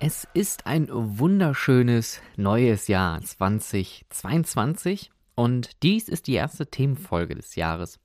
Es 0.00 0.28
ist 0.34 0.66
ein 0.66 0.88
wunderschönes 0.90 2.20
neues 2.36 2.88
Jahr 2.88 3.22
2022 3.22 5.12
und 5.38 5.82
dies 5.84 6.08
ist 6.08 6.26
die 6.26 6.34
erste 6.34 6.66
Themenfolge 6.66 7.36
des 7.36 7.54
Jahres. 7.54 8.00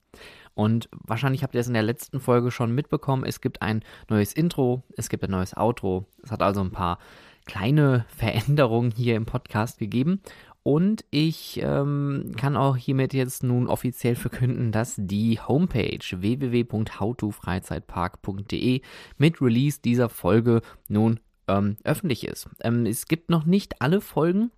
Und 0.53 0.87
wahrscheinlich 0.91 1.41
habt 1.41 1.55
ihr 1.55 1.61
es 1.61 1.67
in 1.67 1.73
der 1.73 1.81
letzten 1.81 2.19
Folge 2.19 2.51
schon 2.51 2.75
mitbekommen. 2.75 3.23
Es 3.25 3.41
gibt 3.41 3.63
ein 3.63 3.83
neues 4.07 4.33
Intro, 4.33 4.83
es 4.97 5.09
gibt 5.09 5.23
ein 5.23 5.31
neues 5.31 5.57
Outro. 5.57 6.05
Es 6.21 6.29
hat 6.29 6.43
also 6.43 6.61
ein 6.61 6.69
paar 6.69 6.99
kleine 7.45 8.05
Veränderungen 8.07 8.91
hier 8.91 9.15
im 9.15 9.25
Podcast 9.25 9.79
gegeben. 9.79 10.21
Und 10.61 11.05
ich 11.09 11.59
ähm, 11.63 12.33
kann 12.37 12.55
auch 12.55 12.77
hiermit 12.77 13.15
jetzt 13.15 13.41
nun 13.41 13.65
offiziell 13.65 14.15
verkünden, 14.15 14.71
dass 14.71 14.93
die 14.95 15.39
Homepage 15.39 16.05
www.howtofreizeitpark.de 16.11 18.81
mit 19.17 19.41
Release 19.41 19.81
dieser 19.81 20.09
Folge 20.09 20.61
nun 20.87 21.19
ähm, 21.47 21.77
öffentlich 21.83 22.27
ist. 22.27 22.47
Ähm, 22.61 22.85
es 22.85 23.07
gibt 23.07 23.31
noch 23.31 23.45
nicht 23.45 23.81
alle 23.81 24.01
Folgen 24.01 24.51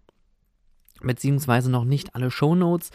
beziehungsweise 1.05 1.71
noch 1.71 1.85
nicht 1.85 2.15
alle 2.15 2.31
Shownotes. 2.31 2.91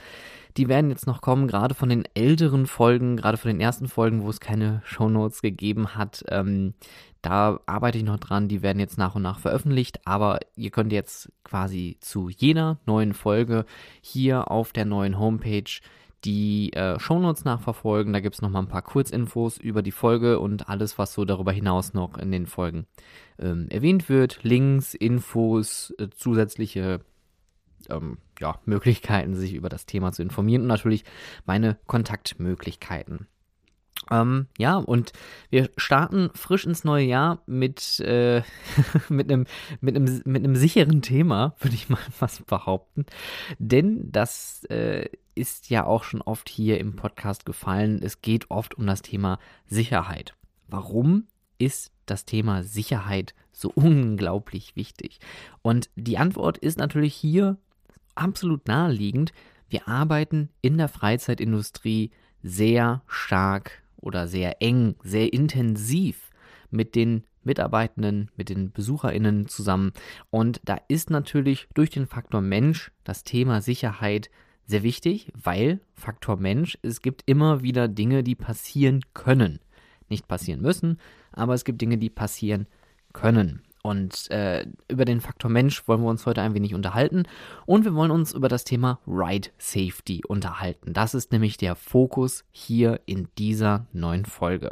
Die 0.56 0.69
werden 0.69 0.91
jetzt 0.91 1.06
noch 1.06 1.20
kommen, 1.20 1.47
gerade 1.47 1.75
von 1.75 1.89
den 1.89 2.05
älteren 2.14 2.67
Folgen, 2.67 3.17
gerade 3.17 3.36
von 3.36 3.50
den 3.50 3.61
ersten 3.61 3.86
Folgen, 3.86 4.22
wo 4.22 4.30
es 4.30 4.41
keine 4.41 4.83
Shownotes 4.84 5.42
gegeben 5.42 5.94
hat. 5.94 6.25
Ähm, 6.28 6.75
da 7.22 7.61
arbeite 7.67 7.98
ich 7.98 8.05
noch 8.05 8.19
dran, 8.19 8.48
die 8.48 8.62
werden 8.62 8.80
jetzt 8.80 8.98
nach 8.98 9.14
und 9.14 9.22
nach 9.22 9.39
veröffentlicht, 9.39 10.00
aber 10.06 10.41
ihr 10.56 10.70
könnt 10.70 10.92
jetzt 10.92 11.30
quasi 11.44 11.98
zu 12.00 12.28
jeder 12.28 12.78
neuen 12.86 13.12
Folge 13.12 13.64
hier 14.00 14.51
auf 14.51 14.73
der 14.73 14.86
neuen 14.86 15.18
Homepage 15.18 15.80
die 16.24 16.73
äh, 16.74 16.98
Shownotes 16.98 17.45
nachverfolgen. 17.45 18.13
Da 18.13 18.20
gibt 18.20 18.34
es 18.34 18.42
nochmal 18.42 18.63
ein 18.63 18.68
paar 18.68 18.83
Kurzinfos 18.83 19.58
über 19.58 19.83
die 19.83 19.90
Folge 19.90 20.39
und 20.39 20.68
alles, 20.68 20.98
was 20.98 21.14
so 21.14 21.24
darüber 21.24 21.52
hinaus 21.52 21.95
noch 21.95 22.18
in 22.18 22.30
den 22.30 22.46
Folgen 22.46 22.86
ähm, 23.39 23.68
erwähnt 23.70 24.08
wird. 24.08 24.40
Links, 24.42 24.95
Infos, 24.95 25.95
äh, 25.98 26.08
zusätzliche 26.11 27.01
ähm, 27.89 28.18
ja, 28.39 28.58
Möglichkeiten, 28.64 29.35
sich 29.35 29.55
über 29.55 29.68
das 29.68 29.86
Thema 29.86 30.13
zu 30.13 30.23
informieren 30.23 30.63
und 30.63 30.68
natürlich 30.68 31.05
meine 31.46 31.79
Kontaktmöglichkeiten. 31.86 33.27
Ähm, 34.11 34.46
ja, 34.58 34.77
und 34.77 35.13
wir 35.51 35.70
starten 35.77 36.30
frisch 36.35 36.64
ins 36.64 36.85
neue 36.85 37.05
Jahr 37.05 37.42
mit, 37.46 38.01
äh, 38.01 38.42
mit, 39.08 39.30
einem, 39.30 39.46
mit, 39.80 39.96
einem, 39.96 40.23
mit 40.24 40.45
einem 40.45 40.57
sicheren 40.57 41.02
Thema, 41.02 41.55
würde 41.61 41.74
ich 41.74 41.89
mal 41.89 41.98
fast 42.13 42.46
behaupten. 42.46 43.07
Denn 43.58 44.11
das 44.11 44.64
äh, 44.64 45.08
ist 45.35 45.70
ja 45.70 45.85
auch 45.85 46.05
schon 46.05 46.23
oft 46.23 46.48
hier 46.48 46.79
im 46.79 46.96
Podcast 46.96 47.45
gefallen. 47.45 48.01
Es 48.02 48.23
geht 48.23 48.51
oft 48.51 48.74
um 48.77 48.86
das 48.86 49.02
Thema 49.02 49.39
Sicherheit. 49.67 50.35
Warum 50.67 51.27
ist 51.58 51.92
das 52.07 52.24
Thema 52.24 52.63
Sicherheit 52.63 53.35
so 53.52 53.70
unglaublich 53.74 54.77
wichtig? 54.77 55.20
Und 55.63 55.90
die 55.95 56.19
Antwort 56.19 56.58
ist 56.58 56.79
natürlich 56.79 57.14
hier 57.14 57.58
absolut 58.14 58.66
naheliegend. 58.68 59.32
Wir 59.68 59.88
arbeiten 59.88 60.48
in 60.62 60.78
der 60.78 60.88
Freizeitindustrie 60.88 62.10
sehr 62.42 63.02
stark 63.06 63.82
oder 63.96 64.26
sehr 64.26 64.62
eng, 64.62 64.96
sehr 65.02 65.32
intensiv 65.32 66.30
mit 66.70 66.94
den 66.94 67.24
Mitarbeitenden, 67.42 68.30
mit 68.36 68.48
den 68.48 68.70
BesucherInnen 68.70 69.48
zusammen. 69.48 69.92
Und 70.30 70.60
da 70.64 70.78
ist 70.88 71.10
natürlich 71.10 71.68
durch 71.74 71.90
den 71.90 72.06
Faktor 72.06 72.40
Mensch 72.40 72.92
das 73.04 73.24
Thema 73.24 73.60
Sicherheit 73.60 74.30
sehr 74.66 74.82
wichtig, 74.82 75.32
weil 75.34 75.80
Faktor 75.94 76.36
Mensch, 76.36 76.78
es 76.82 77.02
gibt 77.02 77.22
immer 77.27 77.62
wieder 77.62 77.88
Dinge, 77.88 78.22
die 78.22 78.34
passieren 78.34 79.00
können. 79.14 79.60
Nicht 80.08 80.28
passieren 80.28 80.60
müssen, 80.60 80.98
aber 81.32 81.54
es 81.54 81.64
gibt 81.64 81.80
Dinge, 81.80 81.98
die 81.98 82.10
passieren 82.10 82.66
können. 83.12 83.62
Und 83.83 84.30
äh, 84.30 84.67
über 84.89 85.05
den 85.05 85.20
Faktor 85.20 85.51
Mensch 85.51 85.86
wollen 85.89 86.02
wir 86.02 86.11
uns 86.11 86.27
heute 86.27 86.42
ein 86.42 86.55
wenig 86.55 86.74
unterhalten. 86.74 87.24
Und 87.67 87.85
wir 87.85 87.95
wollen 87.95 88.11
uns 88.11 88.33
über 88.33 88.48
das 88.48 88.64
Thema 88.64 89.01
Ride 89.07 89.48
Safety 89.58 90.23
unterhalten. 90.27 90.92
Das 90.92 91.14
ist 91.14 91.33
nämlich 91.33 91.57
der 91.57 91.77
Fokus 91.77 92.45
hier 92.51 93.01
in 93.07 93.29
dieser 93.39 93.86
neuen 93.92 94.24
Folge. 94.24 94.70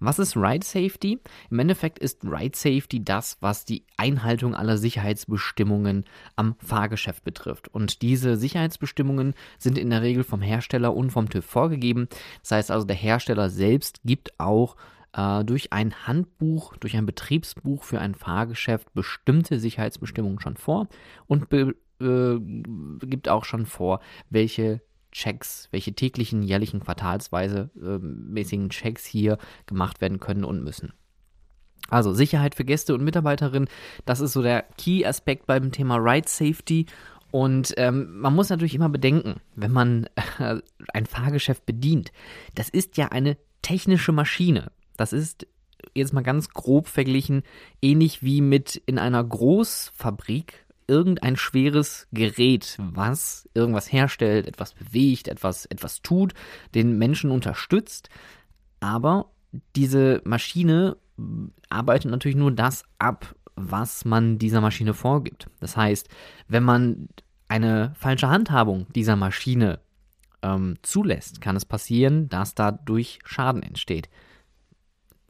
Was 0.00 0.18
ist 0.18 0.36
Ride 0.36 0.66
Safety? 0.66 1.20
Im 1.50 1.58
Endeffekt 1.58 1.98
ist 1.98 2.24
Ride 2.24 2.56
Safety 2.56 3.04
das, 3.04 3.38
was 3.40 3.64
die 3.64 3.84
Einhaltung 3.96 4.54
aller 4.54 4.76
Sicherheitsbestimmungen 4.76 6.04
am 6.36 6.56
Fahrgeschäft 6.58 7.24
betrifft. 7.24 7.68
Und 7.68 8.02
diese 8.02 8.36
Sicherheitsbestimmungen 8.36 9.34
sind 9.58 9.78
in 9.78 9.90
der 9.90 10.02
Regel 10.02 10.24
vom 10.24 10.42
Hersteller 10.42 10.94
und 10.94 11.10
vom 11.10 11.30
TÜV 11.30 11.44
vorgegeben. 11.44 12.08
Das 12.42 12.50
heißt 12.50 12.70
also, 12.70 12.86
der 12.86 12.96
Hersteller 12.96 13.48
selbst 13.48 14.00
gibt 14.04 14.38
auch 14.38 14.76
äh, 15.14 15.44
durch 15.44 15.72
ein 15.72 15.94
Handbuch, 16.06 16.76
durch 16.76 16.96
ein 16.96 17.06
Betriebsbuch 17.06 17.84
für 17.84 18.00
ein 18.00 18.14
Fahrgeschäft 18.14 18.92
bestimmte 18.94 19.58
Sicherheitsbestimmungen 19.58 20.40
schon 20.40 20.56
vor 20.56 20.88
und 21.26 21.48
be, 21.48 21.74
äh, 22.00 22.38
gibt 23.06 23.28
auch 23.28 23.44
schon 23.44 23.66
vor, 23.66 24.00
welche 24.30 24.82
Checks, 25.12 25.68
welche 25.70 25.94
täglichen, 25.94 26.42
jährlichen, 26.42 26.80
quartalsweise 26.80 27.70
äh, 27.80 27.98
mäßigen 27.98 28.70
Checks 28.70 29.06
hier 29.06 29.38
gemacht 29.66 30.00
werden 30.00 30.18
können 30.18 30.44
und 30.44 30.64
müssen. 30.64 30.92
Also 31.88 32.12
Sicherheit 32.12 32.54
für 32.54 32.64
Gäste 32.64 32.94
und 32.94 33.04
Mitarbeiterinnen, 33.04 33.68
das 34.06 34.20
ist 34.20 34.32
so 34.32 34.42
der 34.42 34.62
Key-Aspekt 34.78 35.46
beim 35.46 35.70
Thema 35.70 35.96
Ride 35.96 36.28
Safety. 36.28 36.86
Und 37.30 37.74
ähm, 37.76 38.18
man 38.18 38.34
muss 38.34 38.48
natürlich 38.48 38.74
immer 38.74 38.88
bedenken, 38.88 39.40
wenn 39.54 39.72
man 39.72 40.08
äh, 40.38 40.56
ein 40.92 41.06
Fahrgeschäft 41.06 41.66
bedient, 41.66 42.10
das 42.54 42.68
ist 42.68 42.96
ja 42.96 43.08
eine 43.08 43.36
technische 43.62 44.12
Maschine. 44.12 44.72
Das 44.96 45.12
ist 45.12 45.46
jetzt 45.94 46.12
mal 46.12 46.22
ganz 46.22 46.48
grob 46.50 46.88
verglichen, 46.88 47.42
ähnlich 47.82 48.22
wie 48.22 48.40
mit 48.40 48.76
in 48.86 48.98
einer 48.98 49.22
Großfabrik 49.22 50.64
irgendein 50.86 51.36
schweres 51.36 52.08
Gerät, 52.12 52.76
was 52.78 53.48
irgendwas 53.54 53.90
herstellt, 53.90 54.46
etwas 54.46 54.74
bewegt, 54.74 55.28
etwas, 55.28 55.66
etwas 55.66 56.02
tut, 56.02 56.34
den 56.74 56.98
Menschen 56.98 57.30
unterstützt. 57.30 58.08
Aber 58.80 59.30
diese 59.76 60.20
Maschine 60.24 60.96
arbeitet 61.70 62.10
natürlich 62.10 62.36
nur 62.36 62.52
das 62.52 62.84
ab, 62.98 63.34
was 63.56 64.04
man 64.04 64.38
dieser 64.38 64.60
Maschine 64.60 64.94
vorgibt. 64.94 65.48
Das 65.60 65.76
heißt, 65.76 66.08
wenn 66.48 66.64
man 66.64 67.08
eine 67.48 67.94
falsche 67.96 68.28
Handhabung 68.28 68.86
dieser 68.94 69.16
Maschine 69.16 69.80
ähm, 70.42 70.76
zulässt, 70.82 71.40
kann 71.40 71.56
es 71.56 71.64
passieren, 71.64 72.28
dass 72.28 72.54
dadurch 72.54 73.20
Schaden 73.24 73.62
entsteht. 73.62 74.08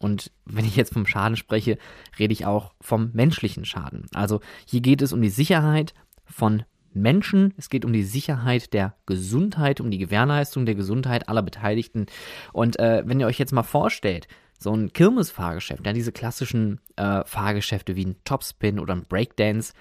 Und 0.05 0.31
wenn 0.45 0.67
ich 0.67 0.77
jetzt 0.77 0.93
vom 0.93 1.07
Schaden 1.07 1.35
spreche, 1.35 1.79
rede 2.19 2.35
ich 2.35 2.45
auch 2.45 2.75
vom 2.79 3.09
menschlichen 3.15 3.65
Schaden. 3.65 4.05
Also 4.13 4.41
hier 4.67 4.83
geht 4.83 5.01
es 5.01 5.15
um 5.15 5.23
die 5.23 5.31
Sicherheit 5.31 5.95
von 6.27 6.65
Menschen, 6.93 7.55
es 7.57 7.71
geht 7.71 7.87
um 7.87 7.93
die 7.95 8.03
Sicherheit 8.03 8.75
der 8.75 8.97
Gesundheit, 9.07 9.81
um 9.81 9.91
die 9.91 9.97
Gewährleistung 9.97 10.67
der 10.67 10.75
Gesundheit 10.75 11.31
aller 11.31 11.43
Beteiligten. 11.43 12.05
Und 12.53 12.79
äh, 12.79 13.03
wenn 13.07 13.19
ihr 13.19 13.27
euch 13.27 13.39
jetzt 13.39 13.55
mal 13.55 13.63
vorstellt, 13.63 14.29
so 14.59 14.75
ein 14.75 14.93
Kirmesfahrgeschäft, 14.93 15.87
ja, 15.87 15.95
diese 15.95 16.13
klassischen 16.13 16.83
äh, 16.97 17.25
Fahrgeschäfte 17.25 17.97
wie 17.97 18.05
ein 18.05 18.17
Topspin 18.25 18.79
oder 18.79 18.95
ein 18.95 19.07
Breakdance, 19.09 19.73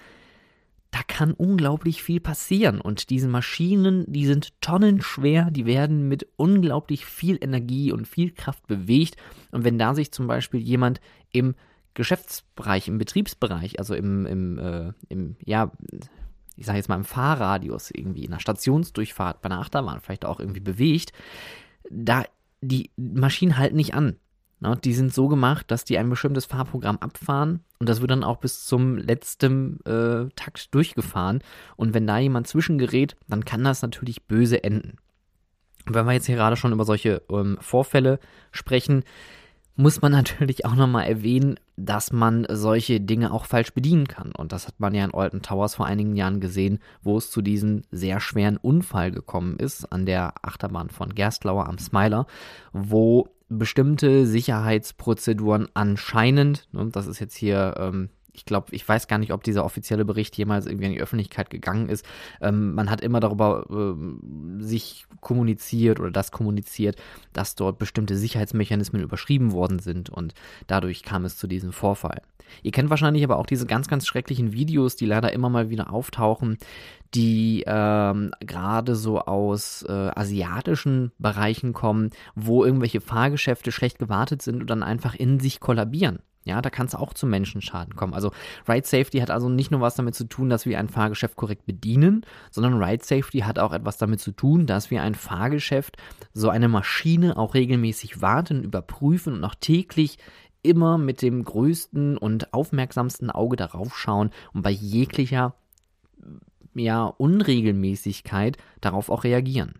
da 0.94 1.00
kann 1.08 1.32
unglaublich 1.32 2.04
viel 2.04 2.20
passieren. 2.20 2.80
Und 2.80 3.10
diese 3.10 3.26
Maschinen, 3.26 4.04
die 4.06 4.26
sind 4.26 4.60
tonnenschwer, 4.60 5.50
die 5.50 5.66
werden 5.66 6.06
mit 6.06 6.28
unglaublich 6.36 7.04
viel 7.04 7.36
Energie 7.40 7.90
und 7.90 8.06
viel 8.06 8.30
Kraft 8.30 8.64
bewegt. 8.68 9.16
Und 9.50 9.64
wenn 9.64 9.76
da 9.76 9.96
sich 9.96 10.12
zum 10.12 10.28
Beispiel 10.28 10.60
jemand 10.60 11.00
im 11.32 11.56
Geschäftsbereich, 11.94 12.86
im 12.86 12.98
Betriebsbereich, 12.98 13.80
also 13.80 13.96
im, 13.96 14.24
im, 14.24 14.58
äh, 14.60 14.92
im 15.08 15.34
ja, 15.44 15.72
ich 16.54 16.64
sage 16.64 16.78
jetzt 16.78 16.88
mal 16.88 16.94
im 16.94 17.04
Fahrradius 17.04 17.90
irgendwie, 17.90 18.24
in 18.24 18.30
einer 18.30 18.38
Stationsdurchfahrt, 18.38 19.42
bei 19.42 19.46
einer 19.46 19.58
Achterbahn 19.58 19.98
vielleicht 19.98 20.24
auch 20.24 20.38
irgendwie 20.38 20.60
bewegt, 20.60 21.12
da 21.90 22.22
die 22.60 22.92
Maschinen 22.96 23.58
halten 23.58 23.74
nicht 23.74 23.94
an. 23.94 24.14
Ne? 24.64 24.78
Die 24.82 24.94
sind 24.94 25.12
so 25.12 25.28
gemacht, 25.28 25.70
dass 25.70 25.84
die 25.84 25.98
ein 25.98 26.10
bestimmtes 26.10 26.46
Fahrprogramm 26.46 26.98
abfahren 26.98 27.60
und 27.78 27.88
das 27.88 28.00
wird 28.00 28.10
dann 28.10 28.24
auch 28.24 28.38
bis 28.38 28.64
zum 28.64 28.96
letzten 28.96 29.78
äh, 29.84 30.28
Takt 30.36 30.74
durchgefahren. 30.74 31.40
Und 31.76 31.92
wenn 31.92 32.06
da 32.06 32.18
jemand 32.18 32.46
zwischengerät, 32.46 33.14
dann 33.28 33.44
kann 33.44 33.62
das 33.62 33.82
natürlich 33.82 34.24
böse 34.24 34.64
enden. 34.64 34.96
Und 35.86 35.94
wenn 35.94 36.06
wir 36.06 36.12
jetzt 36.12 36.26
hier 36.26 36.36
gerade 36.36 36.56
schon 36.56 36.72
über 36.72 36.86
solche 36.86 37.22
ähm, 37.30 37.58
Vorfälle 37.60 38.18
sprechen, 38.52 39.04
muss 39.76 40.00
man 40.00 40.12
natürlich 40.12 40.64
auch 40.64 40.74
nochmal 40.74 41.06
erwähnen, 41.06 41.56
dass 41.76 42.12
man 42.12 42.46
solche 42.48 43.00
Dinge 43.00 43.32
auch 43.32 43.44
falsch 43.44 43.74
bedienen 43.74 44.08
kann. 44.08 44.32
Und 44.32 44.52
das 44.52 44.66
hat 44.66 44.78
man 44.78 44.94
ja 44.94 45.04
in 45.04 45.12
Alton 45.12 45.42
Towers 45.42 45.74
vor 45.74 45.86
einigen 45.86 46.16
Jahren 46.16 46.40
gesehen, 46.40 46.78
wo 47.02 47.18
es 47.18 47.30
zu 47.30 47.42
diesem 47.42 47.82
sehr 47.90 48.20
schweren 48.20 48.56
Unfall 48.56 49.10
gekommen 49.10 49.58
ist 49.58 49.92
an 49.92 50.06
der 50.06 50.34
Achterbahn 50.42 50.90
von 50.90 51.14
Gerstlauer 51.14 51.66
am 51.66 51.78
Smiler, 51.78 52.26
wo 52.72 53.28
bestimmte 53.48 54.26
Sicherheitsprozeduren 54.26 55.68
anscheinend, 55.74 56.68
ne, 56.72 56.88
das 56.90 57.06
ist 57.06 57.20
jetzt 57.20 57.36
hier 57.36 57.74
ähm, 57.78 58.10
ich 58.34 58.44
glaube, 58.44 58.74
ich 58.74 58.86
weiß 58.86 59.08
gar 59.08 59.18
nicht, 59.18 59.32
ob 59.32 59.42
dieser 59.44 59.64
offizielle 59.64 60.04
Bericht 60.04 60.36
jemals 60.36 60.66
irgendwie 60.66 60.86
an 60.86 60.92
die 60.92 61.00
Öffentlichkeit 61.00 61.50
gegangen 61.50 61.88
ist. 61.88 62.04
Ähm, 62.40 62.74
man 62.74 62.90
hat 62.90 63.00
immer 63.00 63.20
darüber 63.20 63.66
äh, 63.70 64.62
sich 64.62 65.06
kommuniziert 65.20 66.00
oder 66.00 66.10
das 66.10 66.32
kommuniziert, 66.32 66.96
dass 67.32 67.54
dort 67.54 67.78
bestimmte 67.78 68.16
Sicherheitsmechanismen 68.16 69.02
überschrieben 69.02 69.52
worden 69.52 69.78
sind 69.78 70.10
und 70.10 70.34
dadurch 70.66 71.02
kam 71.02 71.24
es 71.24 71.36
zu 71.38 71.46
diesem 71.46 71.72
Vorfall. 71.72 72.20
Ihr 72.62 72.72
kennt 72.72 72.90
wahrscheinlich 72.90 73.24
aber 73.24 73.38
auch 73.38 73.46
diese 73.46 73.66
ganz, 73.66 73.88
ganz 73.88 74.06
schrecklichen 74.06 74.52
Videos, 74.52 74.96
die 74.96 75.06
leider 75.06 75.32
immer 75.32 75.48
mal 75.48 75.70
wieder 75.70 75.92
auftauchen, 75.92 76.58
die 77.14 77.64
ähm, 77.66 78.32
gerade 78.40 78.96
so 78.96 79.20
aus 79.20 79.84
äh, 79.88 79.92
asiatischen 79.92 81.12
Bereichen 81.18 81.72
kommen, 81.72 82.10
wo 82.34 82.64
irgendwelche 82.64 83.00
Fahrgeschäfte 83.00 83.72
schlecht 83.72 83.98
gewartet 83.98 84.42
sind 84.42 84.60
und 84.60 84.68
dann 84.68 84.82
einfach 84.82 85.14
in 85.14 85.40
sich 85.40 85.60
kollabieren. 85.60 86.18
Ja, 86.44 86.60
da 86.60 86.68
kann 86.68 86.86
es 86.86 86.94
auch 86.94 87.14
zu 87.14 87.26
Menschenschaden 87.26 87.96
kommen. 87.96 88.12
Also 88.12 88.30
Ride 88.68 88.86
Safety 88.86 89.18
hat 89.18 89.30
also 89.30 89.48
nicht 89.48 89.70
nur 89.70 89.80
was 89.80 89.94
damit 89.94 90.14
zu 90.14 90.24
tun, 90.24 90.50
dass 90.50 90.66
wir 90.66 90.78
ein 90.78 90.88
Fahrgeschäft 90.88 91.36
korrekt 91.36 91.64
bedienen, 91.64 92.26
sondern 92.50 92.82
Ride 92.82 93.02
Safety 93.02 93.40
hat 93.40 93.58
auch 93.58 93.72
etwas 93.72 93.96
damit 93.96 94.20
zu 94.20 94.30
tun, 94.30 94.66
dass 94.66 94.90
wir 94.90 95.02
ein 95.02 95.14
Fahrgeschäft, 95.14 95.96
so 96.34 96.50
eine 96.50 96.68
Maschine 96.68 97.38
auch 97.38 97.54
regelmäßig 97.54 98.20
warten, 98.20 98.62
überprüfen 98.62 99.34
und 99.34 99.44
auch 99.44 99.54
täglich 99.54 100.18
immer 100.62 100.98
mit 100.98 101.22
dem 101.22 101.44
größten 101.44 102.18
und 102.18 102.52
aufmerksamsten 102.52 103.30
Auge 103.30 103.56
darauf 103.56 103.96
schauen 103.96 104.30
und 104.52 104.62
bei 104.62 104.70
jeglicher 104.70 105.54
ja, 106.74 107.06
Unregelmäßigkeit 107.06 108.58
darauf 108.80 109.08
auch 109.08 109.24
reagieren. 109.24 109.74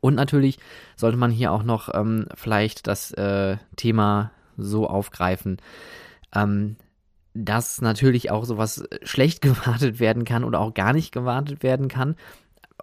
Und 0.00 0.14
natürlich 0.14 0.58
sollte 0.96 1.16
man 1.16 1.30
hier 1.30 1.52
auch 1.52 1.62
noch 1.62 1.88
ähm, 1.92 2.26
vielleicht 2.34 2.86
das 2.86 3.12
äh, 3.12 3.56
Thema 3.76 4.30
so 4.58 4.86
aufgreifen, 4.86 5.56
ähm, 6.34 6.76
dass 7.34 7.80
natürlich 7.80 8.30
auch 8.30 8.44
sowas 8.44 8.84
schlecht 9.02 9.40
gewartet 9.42 10.00
werden 10.00 10.24
kann 10.24 10.44
oder 10.44 10.60
auch 10.60 10.74
gar 10.74 10.92
nicht 10.92 11.12
gewartet 11.12 11.62
werden 11.62 11.88
kann. 11.88 12.16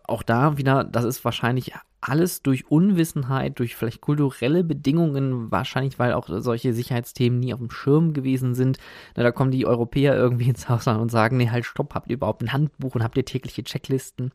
Auch 0.08 0.24
da 0.24 0.58
wieder, 0.58 0.84
das 0.84 1.04
ist 1.04 1.26
wahrscheinlich 1.26 1.74
alles 2.08 2.44
durch 2.44 2.70
Unwissenheit, 2.70 3.58
durch 3.58 3.76
vielleicht 3.76 4.02
kulturelle 4.02 4.64
Bedingungen, 4.64 5.52
wahrscheinlich 5.52 5.98
weil 5.98 6.14
auch 6.14 6.30
solche 6.30 6.74
Sicherheitsthemen 6.74 7.40
nie 7.40 7.54
auf 7.54 7.60
dem 7.60 7.72
Schirm 7.72 8.14
gewesen 8.14 8.54
sind. 8.54 8.78
Na, 9.16 9.24
da 9.24 9.32
kommen 9.32 9.52
die 9.52 9.66
Europäer 9.66 10.16
irgendwie 10.16 10.50
ins 10.50 10.70
Haus 10.70 10.86
und 10.88 11.10
sagen, 11.10 11.38
nee, 11.38 11.50
halt 11.50 11.66
stopp, 11.66 11.96
habt 11.96 12.10
ihr 12.10 12.18
überhaupt 12.18 12.44
ein 12.44 12.54
Handbuch 12.54 12.94
und 12.94 13.04
habt 13.04 13.18
ihr 13.18 13.26
tägliche 13.26 13.64
Checklisten? 13.64 14.32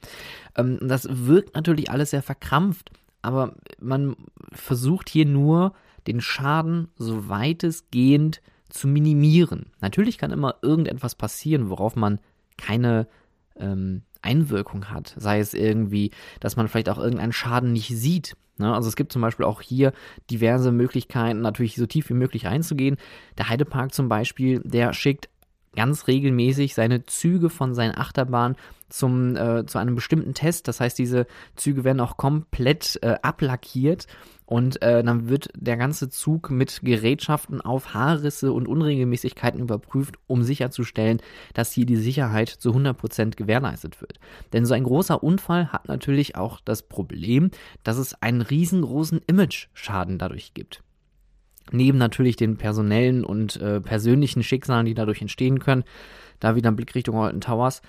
Ähm, 0.56 0.78
das 0.82 1.06
wirkt 1.08 1.54
natürlich 1.54 1.90
alles 1.90 2.10
sehr 2.10 2.22
verkrampft, 2.22 2.90
aber 3.22 3.54
man 3.78 4.16
versucht 4.52 5.08
hier 5.08 5.26
nur 5.26 5.72
den 6.10 6.20
Schaden 6.20 6.88
so 6.96 7.28
weitestgehend 7.28 8.40
zu 8.68 8.88
minimieren. 8.88 9.66
Natürlich 9.80 10.18
kann 10.18 10.30
immer 10.30 10.56
irgendetwas 10.62 11.14
passieren, 11.14 11.70
worauf 11.70 11.96
man 11.96 12.20
keine 12.56 13.06
ähm, 13.56 14.02
Einwirkung 14.22 14.90
hat. 14.90 15.14
Sei 15.16 15.40
es 15.40 15.54
irgendwie, 15.54 16.10
dass 16.40 16.56
man 16.56 16.68
vielleicht 16.68 16.88
auch 16.88 16.98
irgendeinen 16.98 17.32
Schaden 17.32 17.72
nicht 17.72 17.88
sieht. 17.88 18.36
Ne? 18.58 18.72
Also 18.74 18.88
es 18.88 18.96
gibt 18.96 19.12
zum 19.12 19.22
Beispiel 19.22 19.46
auch 19.46 19.60
hier 19.60 19.92
diverse 20.30 20.72
Möglichkeiten, 20.72 21.40
natürlich 21.40 21.76
so 21.76 21.86
tief 21.86 22.08
wie 22.10 22.14
möglich 22.14 22.46
reinzugehen. 22.46 22.96
Der 23.38 23.48
Heidepark 23.48 23.94
zum 23.94 24.08
Beispiel, 24.08 24.60
der 24.64 24.92
schickt 24.92 25.28
ganz 25.76 26.08
regelmäßig 26.08 26.74
seine 26.74 27.04
Züge 27.04 27.48
von 27.48 27.74
seinen 27.74 27.96
Achterbahnen 27.96 28.56
zum, 28.88 29.36
äh, 29.36 29.64
zu 29.66 29.78
einem 29.78 29.94
bestimmten 29.94 30.34
Test. 30.34 30.66
Das 30.66 30.80
heißt, 30.80 30.98
diese 30.98 31.26
Züge 31.54 31.84
werden 31.84 32.00
auch 32.00 32.16
komplett 32.16 32.98
äh, 33.02 33.16
ablackiert 33.22 34.06
und 34.50 34.82
äh, 34.82 35.04
dann 35.04 35.28
wird 35.28 35.48
der 35.54 35.76
ganze 35.76 36.08
Zug 36.08 36.50
mit 36.50 36.80
Gerätschaften 36.82 37.60
auf 37.60 37.94
Haarrisse 37.94 38.52
und 38.52 38.66
Unregelmäßigkeiten 38.66 39.60
überprüft, 39.60 40.16
um 40.26 40.42
sicherzustellen, 40.42 41.20
dass 41.54 41.70
hier 41.70 41.86
die 41.86 41.94
Sicherheit 41.94 42.48
zu 42.48 42.72
100% 42.72 43.36
gewährleistet 43.36 44.00
wird. 44.00 44.18
Denn 44.52 44.66
so 44.66 44.74
ein 44.74 44.82
großer 44.82 45.22
Unfall 45.22 45.68
hat 45.72 45.86
natürlich 45.86 46.34
auch 46.34 46.58
das 46.64 46.82
Problem, 46.82 47.52
dass 47.84 47.96
es 47.96 48.20
einen 48.20 48.40
riesengroßen 48.40 49.20
Image-Schaden 49.24 50.18
dadurch 50.18 50.52
gibt. 50.52 50.82
Neben 51.70 51.98
natürlich 51.98 52.34
den 52.34 52.56
personellen 52.56 53.24
und 53.24 53.54
äh, 53.60 53.80
persönlichen 53.80 54.42
Schicksalen, 54.42 54.86
die 54.86 54.94
dadurch 54.94 55.20
entstehen 55.20 55.60
können, 55.60 55.84
da 56.40 56.56
wieder 56.56 56.72
ein 56.72 56.76
Blick 56.76 56.96
Richtung 56.96 57.14
Alton 57.14 57.40
Towers, 57.40 57.82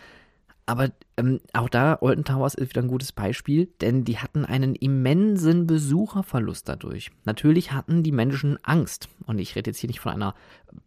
aber 0.66 0.92
ähm, 1.18 1.40
auch 1.54 1.70
da, 1.70 1.98
Olden 2.02 2.24
Towers 2.24 2.56
ist 2.56 2.70
wieder 2.70 2.82
ein 2.82 2.88
gutes 2.88 3.12
Beispiel, 3.12 3.68
denn 3.82 4.04
die 4.04 4.20
hatten 4.20 4.46
einen 4.46 4.76
immensen 4.76 5.68
Besucherverlust 5.68 6.70
dadurch. 6.70 7.12
Natürlich 7.26 7.72
hatten 7.72 8.04
die 8.04 8.12
Menschen 8.12 8.58
Angst. 8.64 9.10
Und 9.26 9.40
ich 9.40 9.56
rede 9.56 9.70
jetzt 9.70 9.80
hier 9.80 9.90
nicht 9.90 10.00
von 10.00 10.14
einer 10.14 10.36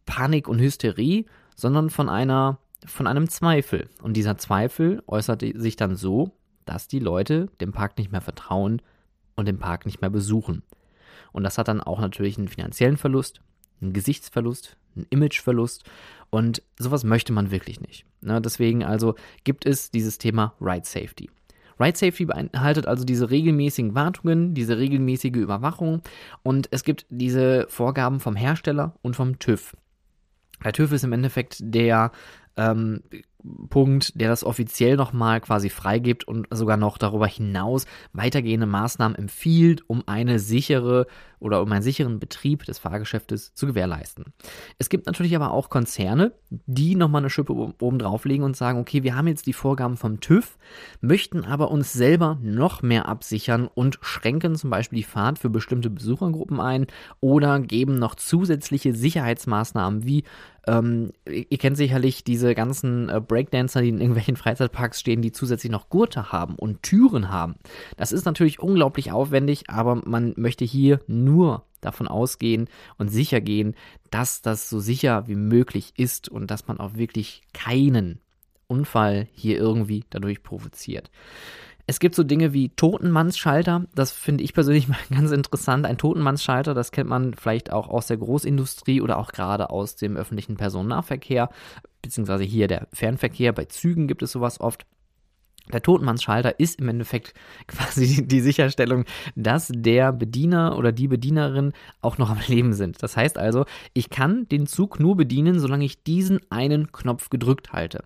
Panik 0.06 0.49
und 0.49 0.61
Hysterie, 0.61 1.27
sondern 1.56 1.91
von 1.91 2.08
einer, 2.08 2.58
von 2.87 3.06
einem 3.06 3.29
Zweifel. 3.29 3.89
Und 4.03 4.17
dieser 4.17 4.39
Zweifel 4.39 5.03
äußerte 5.06 5.58
sich 5.60 5.77
dann 5.77 5.96
so, 5.96 6.32
dass 6.65 6.89
die 6.89 7.01
Leute 7.01 7.48
dem 7.60 7.72
Park 7.72 7.98
nicht 7.98 8.13
mehr 8.13 8.20
vertrauen 8.20 8.81
und 9.37 9.46
den 9.46 9.58
Park 9.58 9.87
nicht 9.87 10.01
mehr 10.01 10.10
besuchen. 10.10 10.63
Und 11.32 11.43
das 11.43 11.58
hat 11.58 11.69
dann 11.69 11.81
auch 11.81 12.01
natürlich 12.01 12.39
einen 12.39 12.48
finanziellen 12.48 12.96
Verlust, 12.96 13.41
einen 13.81 13.93
Gesichtsverlust, 13.93 14.77
einen 14.94 15.06
Imageverlust 15.10 15.84
und 16.34 16.62
sowas 16.76 17.05
möchte 17.05 17.32
man 17.32 17.53
wirklich 17.53 17.81
nicht. 17.81 18.06
Ne? 18.20 18.41
Deswegen 18.41 18.82
also 18.82 19.14
gibt 19.44 19.67
es 19.67 19.93
dieses 19.93 20.19
Thema 20.19 20.55
Ride 20.60 20.84
Safety. 20.84 21.31
Ride 21.79 21.96
Safety 21.96 22.24
beinhaltet 22.24 22.88
also 22.88 23.05
diese 23.05 23.31
regelmäßigen 23.31 23.94
Wartungen, 23.94 24.53
diese 24.53 24.76
regelmäßige 24.76 25.36
Überwachung 25.36 26.03
und 26.43 26.67
es 26.72 26.82
gibt 26.82 27.06
diese 27.08 27.67
Vorgaben 27.69 28.19
vom 28.19 28.34
Hersteller 28.34 28.96
und 29.00 29.14
vom 29.14 29.38
TÜV. 29.38 29.76
Der 30.64 30.72
TÜV 30.72 30.91
ist 30.91 31.05
im 31.05 31.12
Endeffekt 31.12 31.58
der 31.60 32.10
ähm, 32.56 33.03
Punkt, 33.69 34.19
der 34.19 34.29
das 34.29 34.44
offiziell 34.44 34.96
nochmal 34.96 35.41
quasi 35.41 35.69
freigibt 35.69 36.24
und 36.24 36.46
sogar 36.51 36.77
noch 36.77 36.96
darüber 36.96 37.27
hinaus 37.27 37.86
weitergehende 38.13 38.67
Maßnahmen 38.67 39.17
empfiehlt, 39.19 39.89
um 39.89 40.03
eine 40.06 40.39
sichere 40.39 41.06
oder 41.41 41.60
um 41.60 41.70
einen 41.70 41.82
sicheren 41.82 42.19
Betrieb 42.19 42.65
des 42.65 42.79
Fahrgeschäftes 42.79 43.55
zu 43.55 43.67
gewährleisten. 43.67 44.32
Es 44.79 44.89
gibt 44.89 45.06
natürlich 45.06 45.36
aber 45.36 45.53
auch 45.53 45.69
Konzerne, 45.69 46.32
die 46.48 46.94
nochmal 46.94 47.20
eine 47.20 47.29
Schippe 47.29 47.53
oben 47.53 47.98
drauflegen 47.98 48.46
und 48.46 48.56
sagen, 48.56 48.79
okay, 48.79 49.03
wir 49.03 49.15
haben 49.15 49.29
jetzt 49.29 49.46
die 49.46 49.53
Vorgaben 49.53 49.98
vom 49.98 50.20
TÜV, 50.20 50.56
möchten 51.03 51.44
aber 51.44 51.70
uns 51.70 51.93
selber 51.93 52.39
noch 52.41 52.81
mehr 52.81 53.08
absichern 53.08 53.69
und 53.72 53.98
schränken 54.01 54.56
zum 54.56 54.70
Beispiel 54.70 54.96
die 54.96 55.03
Fahrt 55.03 55.39
für 55.39 55.51
bestimmte 55.51 55.91
Besuchergruppen 55.91 56.60
ein 56.60 56.86
oder 57.20 57.60
geben 57.60 57.98
noch 57.98 58.15
zusätzliche 58.15 58.94
Sicherheitsmaßnahmen 58.94 60.06
wie 60.06 60.24
ähm, 60.67 61.13
ihr 61.27 61.59
kennt 61.59 61.77
sicherlich 61.77 62.25
diese 62.25 62.55
ganzen 62.55 63.09
äh, 63.09 63.21
Breakdancer, 63.21 63.83
die 63.83 63.89
in 63.89 64.01
irgendwelchen 64.01 64.37
Freizeitparks 64.44 65.01
stehen, 65.01 65.23
die 65.23 65.33
zusätzlich 65.33 65.71
noch 65.71 65.89
Gurte 65.89 66.33
haben 66.33 66.56
und 66.56 66.83
Türen 66.83 67.31
haben. 67.31 67.56
Das 67.97 68.13
ist 68.13 68.25
natürlich 68.25 68.61
unglaublich 68.61 69.13
aufwendig, 69.13 69.69
aber 69.69 69.97
man 70.05 70.35
möchte 70.37 70.65
hier 70.65 71.01
nur 71.06 71.65
davon 71.81 72.09
ausgehen 72.09 72.69
und 72.97 73.09
sicher 73.09 73.41
gehen, 73.41 73.75
dass 74.11 74.43
das 74.43 74.71
so 74.71 74.81
sicher 74.81 75.29
wie 75.29 75.35
möglich 75.35 75.93
ist 75.97 76.29
und 76.29 76.51
dass 76.51 76.67
man 76.67 76.81
auch 76.81 76.94
wirklich 76.94 77.43
keinen 77.53 78.21
Unfall 78.67 79.29
hier 79.33 79.59
irgendwie 79.59 80.05
dadurch 80.11 80.43
provoziert. 80.43 81.11
Es 81.86 82.00
gibt 82.00 82.14
so 82.14 82.24
Dinge 82.24 82.53
wie 82.53 82.70
Totenmannsschalter. 82.70 83.84
Das 83.94 84.10
finde 84.12 84.43
ich 84.44 84.55
persönlich 84.55 84.88
mal 84.88 84.98
ganz 85.10 85.31
interessant. 85.31 85.86
Ein 85.86 85.98
Totenmannsschalter, 85.98 86.74
das 86.74 86.93
kennt 86.93 87.10
man 87.10 87.34
vielleicht 87.34 87.72
auch 87.72 87.88
aus 87.88 88.06
der 88.06 88.17
Großindustrie 88.17 89.00
oder 89.00 89.19
auch 89.19 89.32
gerade 89.32 89.70
aus 89.70 89.96
dem 89.96 90.17
öffentlichen 90.17 90.56
Personennahverkehr, 90.56 91.50
beziehungsweise 92.03 92.44
hier 92.44 92.69
der 92.69 92.88
Fernverkehr. 92.93 93.53
Bei 93.53 93.67
Zügen 93.67 94.08
gibt 94.08 94.22
es 94.22 94.32
sowas 94.32 94.60
oft. 94.60 94.86
Der 95.73 95.83
Totenmannsschalter 95.83 96.61
ist 96.61 96.81
im 96.81 96.89
Endeffekt 96.89 97.33
quasi 97.67 98.27
die 98.27 98.41
Sicherstellung, 98.41 99.05
dass 99.35 99.71
der 99.75 100.13
Bediener 100.13 100.77
oder 100.77 100.93
die 100.93 101.09
Bedienerin 101.09 101.73
auch 102.03 102.19
noch 102.19 102.31
am 102.31 102.39
Leben 102.49 102.75
sind. 102.75 103.03
Das 103.03 103.17
heißt 103.17 103.39
also, 103.39 103.65
ich 103.94 104.11
kann 104.11 104.47
den 104.49 104.67
Zug 104.67 105.01
nur 105.01 105.17
bedienen, 105.17 105.59
solange 105.59 105.85
ich 105.85 106.03
diesen 106.03 106.41
einen 106.51 106.93
Knopf 106.93 107.31
gedrückt 107.31 107.73
halte. 107.73 108.05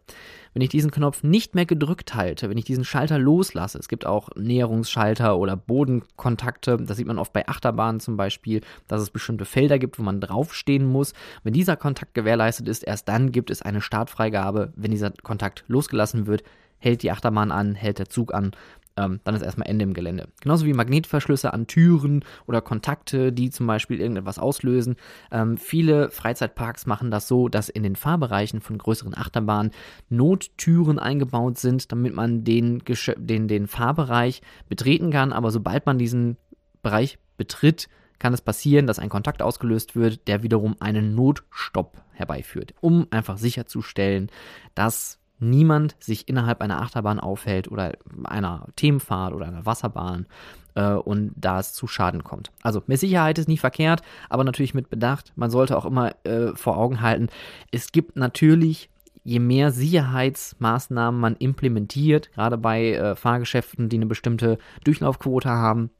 Wenn 0.54 0.62
ich 0.62 0.70
diesen 0.70 0.90
Knopf 0.90 1.22
nicht 1.22 1.54
mehr 1.54 1.66
gedrückt 1.66 2.14
halte, 2.14 2.48
wenn 2.48 2.58
ich 2.58 2.64
diesen 2.64 2.84
Schalter 2.84 3.18
loslasse, 3.18 3.78
es 3.78 3.88
gibt 3.88 4.06
auch 4.06 4.30
Näherungsschalter 4.34 5.36
oder 5.36 5.56
Bodenkontakte, 5.56 6.78
das 6.78 6.96
sieht 6.96 7.06
man 7.06 7.18
oft 7.18 7.32
bei 7.32 7.46
Achterbahnen 7.46 8.00
zum 8.00 8.16
Beispiel, 8.16 8.62
dass 8.86 9.02
es 9.02 9.10
bestimmte 9.10 9.44
Felder 9.44 9.78
gibt, 9.78 9.98
wo 9.98 10.02
man 10.02 10.20
draufstehen 10.20 10.86
muss. 10.86 11.12
Wenn 11.42 11.52
dieser 11.52 11.76
Kontakt 11.76 12.14
gewährleistet 12.14 12.68
ist, 12.68 12.82
erst 12.82 13.08
dann 13.08 13.30
gibt 13.30 13.50
es 13.50 13.62
eine 13.62 13.80
Startfreigabe. 13.80 14.72
Wenn 14.74 14.90
dieser 14.90 15.10
Kontakt 15.10 15.64
losgelassen 15.68 16.26
wird, 16.26 16.42
hält 16.78 17.02
die 17.02 17.10
Achterbahn 17.10 17.50
an, 17.50 17.74
hält 17.74 17.98
der 17.98 18.08
Zug 18.08 18.34
an, 18.34 18.52
ähm, 18.98 19.20
dann 19.24 19.34
ist 19.34 19.42
erstmal 19.42 19.68
Ende 19.68 19.84
im 19.84 19.94
Gelände. 19.94 20.28
Genauso 20.40 20.66
wie 20.66 20.72
Magnetverschlüsse 20.72 21.52
an 21.52 21.66
Türen 21.66 22.24
oder 22.46 22.60
Kontakte, 22.60 23.32
die 23.32 23.50
zum 23.50 23.66
Beispiel 23.66 24.00
irgendetwas 24.00 24.38
auslösen. 24.38 24.96
Ähm, 25.30 25.56
viele 25.56 26.10
Freizeitparks 26.10 26.86
machen 26.86 27.10
das 27.10 27.28
so, 27.28 27.48
dass 27.48 27.68
in 27.68 27.82
den 27.82 27.96
Fahrbereichen 27.96 28.60
von 28.60 28.78
größeren 28.78 29.16
Achterbahnen 29.16 29.72
Nottüren 30.08 30.98
eingebaut 30.98 31.58
sind, 31.58 31.92
damit 31.92 32.14
man 32.14 32.44
den, 32.44 32.82
den, 33.16 33.48
den 33.48 33.66
Fahrbereich 33.68 34.42
betreten 34.68 35.10
kann. 35.10 35.32
Aber 35.32 35.50
sobald 35.50 35.86
man 35.86 35.98
diesen 35.98 36.36
Bereich 36.82 37.18
betritt, 37.36 37.88
kann 38.18 38.34
es 38.34 38.40
passieren, 38.40 38.88
dass 38.88 38.98
ein 38.98 39.10
Kontakt 39.10 39.42
ausgelöst 39.42 39.94
wird, 39.94 40.26
der 40.26 40.42
wiederum 40.42 40.74
einen 40.80 41.14
Notstopp 41.14 42.02
herbeiführt, 42.12 42.74
um 42.80 43.06
einfach 43.10 43.38
sicherzustellen, 43.38 44.28
dass 44.74 45.20
niemand 45.38 45.96
sich 46.00 46.28
innerhalb 46.28 46.60
einer 46.60 46.80
Achterbahn 46.80 47.20
aufhält 47.20 47.70
oder 47.70 47.92
einer 48.24 48.66
Themenfahrt 48.76 49.32
oder 49.34 49.46
einer 49.46 49.66
Wasserbahn 49.66 50.26
äh, 50.74 50.92
und 50.92 51.32
da 51.36 51.60
es 51.60 51.72
zu 51.72 51.86
Schaden 51.86 52.24
kommt. 52.24 52.50
Also 52.62 52.82
mit 52.86 53.00
Sicherheit 53.00 53.38
ist 53.38 53.48
nie 53.48 53.58
verkehrt, 53.58 54.02
aber 54.28 54.44
natürlich 54.44 54.74
mit 54.74 54.90
Bedacht. 54.90 55.32
Man 55.36 55.50
sollte 55.50 55.76
auch 55.76 55.84
immer 55.84 56.14
äh, 56.24 56.54
vor 56.54 56.76
Augen 56.76 57.00
halten, 57.00 57.28
es 57.70 57.92
gibt 57.92 58.16
natürlich 58.16 58.90
je 59.24 59.40
mehr 59.40 59.72
Sicherheitsmaßnahmen 59.72 61.20
man 61.20 61.36
implementiert, 61.36 62.32
gerade 62.32 62.56
bei 62.56 62.92
äh, 62.92 63.14
Fahrgeschäften, 63.14 63.90
die 63.90 63.96
eine 63.96 64.06
bestimmte 64.06 64.56
Durchlaufquote 64.84 65.50
haben, 65.50 65.90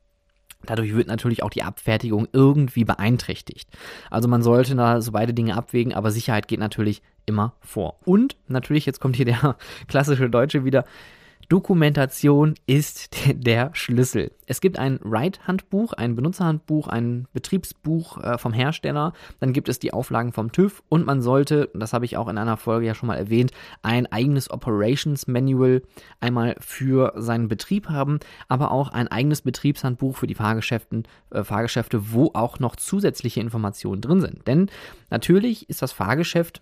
Dadurch 0.65 0.95
wird 0.95 1.07
natürlich 1.07 1.43
auch 1.43 1.51
die 1.51 1.63
Abfertigung 1.63 2.27
irgendwie 2.33 2.85
beeinträchtigt. 2.85 3.69
Also 4.11 4.29
man 4.29 4.43
sollte 4.43 4.75
da 4.75 5.01
so 5.01 5.13
beide 5.13 5.33
Dinge 5.33 5.57
abwägen, 5.57 5.95
aber 5.95 6.11
Sicherheit 6.11 6.49
geht 6.49 6.61
natürlich 6.61 7.03
immer 7.27 7.55
vor. 7.61 7.99
Und 8.05 8.37
natürlich, 8.49 8.85
jetzt 8.85 9.01
kommt 9.01 9.17
hier 9.17 9.27
der 9.27 9.57
klassische 9.89 10.29
Deutsche 10.29 10.65
wieder, 10.65 10.85
Dokumentation 11.49 12.55
ist 12.67 13.11
der 13.33 13.71
Schlüssel. 13.73 14.33
Es 14.47 14.61
gibt 14.61 14.79
ein 14.79 15.01
Ride-Handbuch, 15.03 15.95
ein 15.95 16.15
Benutzerhandbuch, 16.15 16.89
ein 16.89 17.27
Betriebsbuch 17.33 18.19
äh, 18.23 18.39
vom 18.39 18.53
Hersteller, 18.53 19.13
dann 19.41 19.53
gibt 19.53 19.69
es 19.69 19.79
die 19.79 19.93
Auflagen 19.93 20.33
vom 20.33 20.53
TÜV 20.53 20.83
und 20.89 21.07
man 21.07 21.23
sollte, 21.23 21.71
das 21.75 21.93
habe 21.93 22.05
ich 22.05 22.17
auch 22.17 22.29
in 22.29 22.39
einer 22.39 22.57
Folge 22.57 22.87
ja 22.87 22.95
schon 22.95 23.07
mal 23.07 23.17
erwähnt, 23.17 23.53
ein 23.83 24.07
eigenes 24.07 24.51
Operations 24.51 25.27
Manual 25.27 25.83
einmal 26.21 26.57
für 26.61 27.15
seinen 27.17 27.49
Betrieb 27.49 27.89
haben, 27.89 28.21
aber 28.49 28.71
auch 28.71 28.91
ein 28.91 29.09
eigenes 29.09 29.43
Betriebshandbuch 29.43 30.17
für 30.17 30.27
die 30.27 30.35
Fahrgeschäften, 30.35 31.05
äh, 31.31 31.45
Fahrgeschäfte, 31.45 32.13
wo 32.13 32.31
auch 32.35 32.59
noch 32.59 32.77
zusätzliche 32.77 33.41
Informationen 33.41 34.03
drin 34.03 34.21
sind. 34.21 34.47
Denn 34.47 34.71
natürlich 35.11 35.69
ist 35.71 35.83
das 35.83 35.93
Fahrgeschäft 35.93 36.61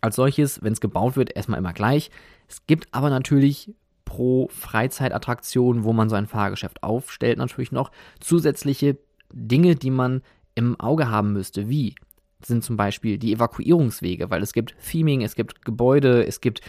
als 0.00 0.16
solches, 0.16 0.62
wenn 0.62 0.72
es 0.72 0.80
gebaut 0.80 1.16
wird, 1.16 1.34
erstmal 1.34 1.58
immer 1.58 1.72
gleich. 1.72 2.10
Es 2.48 2.66
gibt 2.66 2.88
aber 2.92 3.10
natürlich 3.10 3.74
pro 4.04 4.48
Freizeitattraktion, 4.48 5.84
wo 5.84 5.92
man 5.92 6.08
so 6.08 6.16
ein 6.16 6.26
Fahrgeschäft 6.26 6.82
aufstellt, 6.82 7.38
natürlich 7.38 7.72
noch 7.72 7.90
zusätzliche 8.20 8.96
Dinge, 9.32 9.74
die 9.74 9.90
man 9.90 10.22
im 10.54 10.78
Auge 10.80 11.10
haben 11.10 11.32
müsste, 11.32 11.68
wie 11.68 11.94
sind 12.40 12.64
zum 12.64 12.76
Beispiel 12.76 13.18
die 13.18 13.32
Evakuierungswege, 13.32 14.30
weil 14.30 14.42
es 14.42 14.52
gibt 14.52 14.74
Theming, 14.88 15.22
es 15.22 15.34
gibt 15.34 15.64
Gebäude, 15.64 16.26
es 16.26 16.40
gibt 16.40 16.60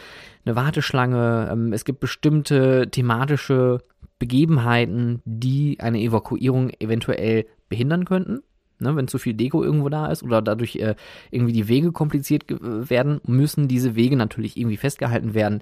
eine 0.45 0.55
Warteschlange, 0.55 1.49
ähm, 1.51 1.73
es 1.73 1.85
gibt 1.85 1.99
bestimmte 1.99 2.89
thematische 2.89 3.79
Begebenheiten, 4.19 5.21
die 5.25 5.79
eine 5.79 5.99
Evakuierung 5.99 6.71
eventuell 6.79 7.45
behindern 7.69 8.05
könnten. 8.05 8.41
Ne, 8.79 8.95
wenn 8.95 9.07
zu 9.07 9.17
viel 9.17 9.33
Deko 9.33 9.63
irgendwo 9.63 9.89
da 9.89 10.05
ist 10.07 10.21
oder 10.21 10.39
dadurch 10.39 10.75
äh, 10.75 10.93
irgendwie 11.31 11.53
die 11.53 11.67
Wege 11.67 11.91
kompliziert 11.91 12.45
werden, 12.47 13.19
müssen 13.25 13.67
diese 13.67 13.95
Wege 13.95 14.15
natürlich 14.15 14.55
irgendwie 14.55 14.77
festgehalten 14.77 15.33
werden. 15.33 15.61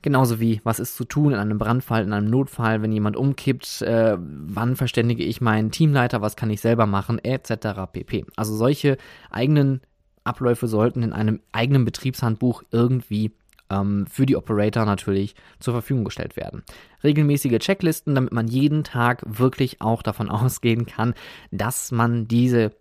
Genauso 0.00 0.40
wie, 0.40 0.62
was 0.64 0.80
ist 0.80 0.96
zu 0.96 1.04
tun 1.04 1.32
in 1.32 1.38
einem 1.38 1.58
Brandfall, 1.58 2.04
in 2.04 2.12
einem 2.14 2.30
Notfall, 2.30 2.80
wenn 2.80 2.92
jemand 2.92 3.16
umkippt, 3.16 3.82
äh, 3.82 4.16
wann 4.18 4.76
verständige 4.76 5.24
ich 5.24 5.42
meinen 5.42 5.72
Teamleiter, 5.72 6.22
was 6.22 6.36
kann 6.36 6.48
ich 6.48 6.62
selber 6.62 6.86
machen, 6.86 7.18
etc. 7.22 7.86
pp. 7.92 8.24
Also 8.36 8.54
solche 8.54 8.96
eigenen 9.30 9.82
Abläufe 10.24 10.66
sollten 10.66 11.02
in 11.02 11.12
einem 11.12 11.40
eigenen 11.52 11.84
Betriebshandbuch 11.84 12.62
irgendwie 12.70 13.32
ähm, 13.74 14.06
für 14.06 14.26
die 14.26 14.36
Operator 14.36 14.84
natürlich 14.84 15.34
zur 15.58 15.74
Verfügung 15.74 16.04
gestellt 16.04 16.36
werden. 16.36 16.62
Regelmäßige 17.02 17.58
Checklisten, 17.58 18.14
damit 18.14 18.32
man 18.32 18.48
jeden 18.48 18.84
Tag 18.84 19.22
wirklich 19.26 19.80
auch 19.80 20.02
davon 20.02 20.28
ausgehen 20.30 20.86
kann, 20.86 21.14
dass 21.50 21.90
man 21.90 22.28
diese 22.28 22.72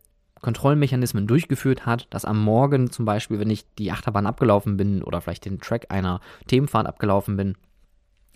Kontrollmechanismen 0.41 1.25
durchgeführt 1.25 1.85
hat, 1.85 2.07
dass 2.09 2.25
am 2.25 2.43
Morgen 2.43 2.91
zum 2.91 3.05
Beispiel, 3.05 3.39
wenn 3.39 3.49
ich 3.49 3.65
die 3.79 3.91
Achterbahn 3.91 4.27
abgelaufen 4.27 4.75
bin 4.77 5.01
oder 5.01 5.21
vielleicht 5.21 5.45
den 5.45 5.59
Track 5.59 5.87
einer 5.89 6.19
Themenfahrt 6.47 6.85
abgelaufen 6.85 7.37
bin, 7.37 7.55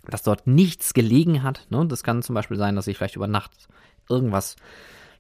dass 0.06 0.24
dort 0.24 0.48
nichts 0.48 0.94
gelegen 0.94 1.44
hat. 1.44 1.68
Ne? 1.70 1.86
Das 1.86 2.04
kann 2.04 2.24
zum 2.24 2.34
Beispiel 2.34 2.58
sein, 2.58 2.78
dass 2.78 2.88
ich 2.88 2.98
vielleicht 2.98 3.18
über 3.18 3.28
Nacht 3.28 3.52
irgendwas 4.10 4.56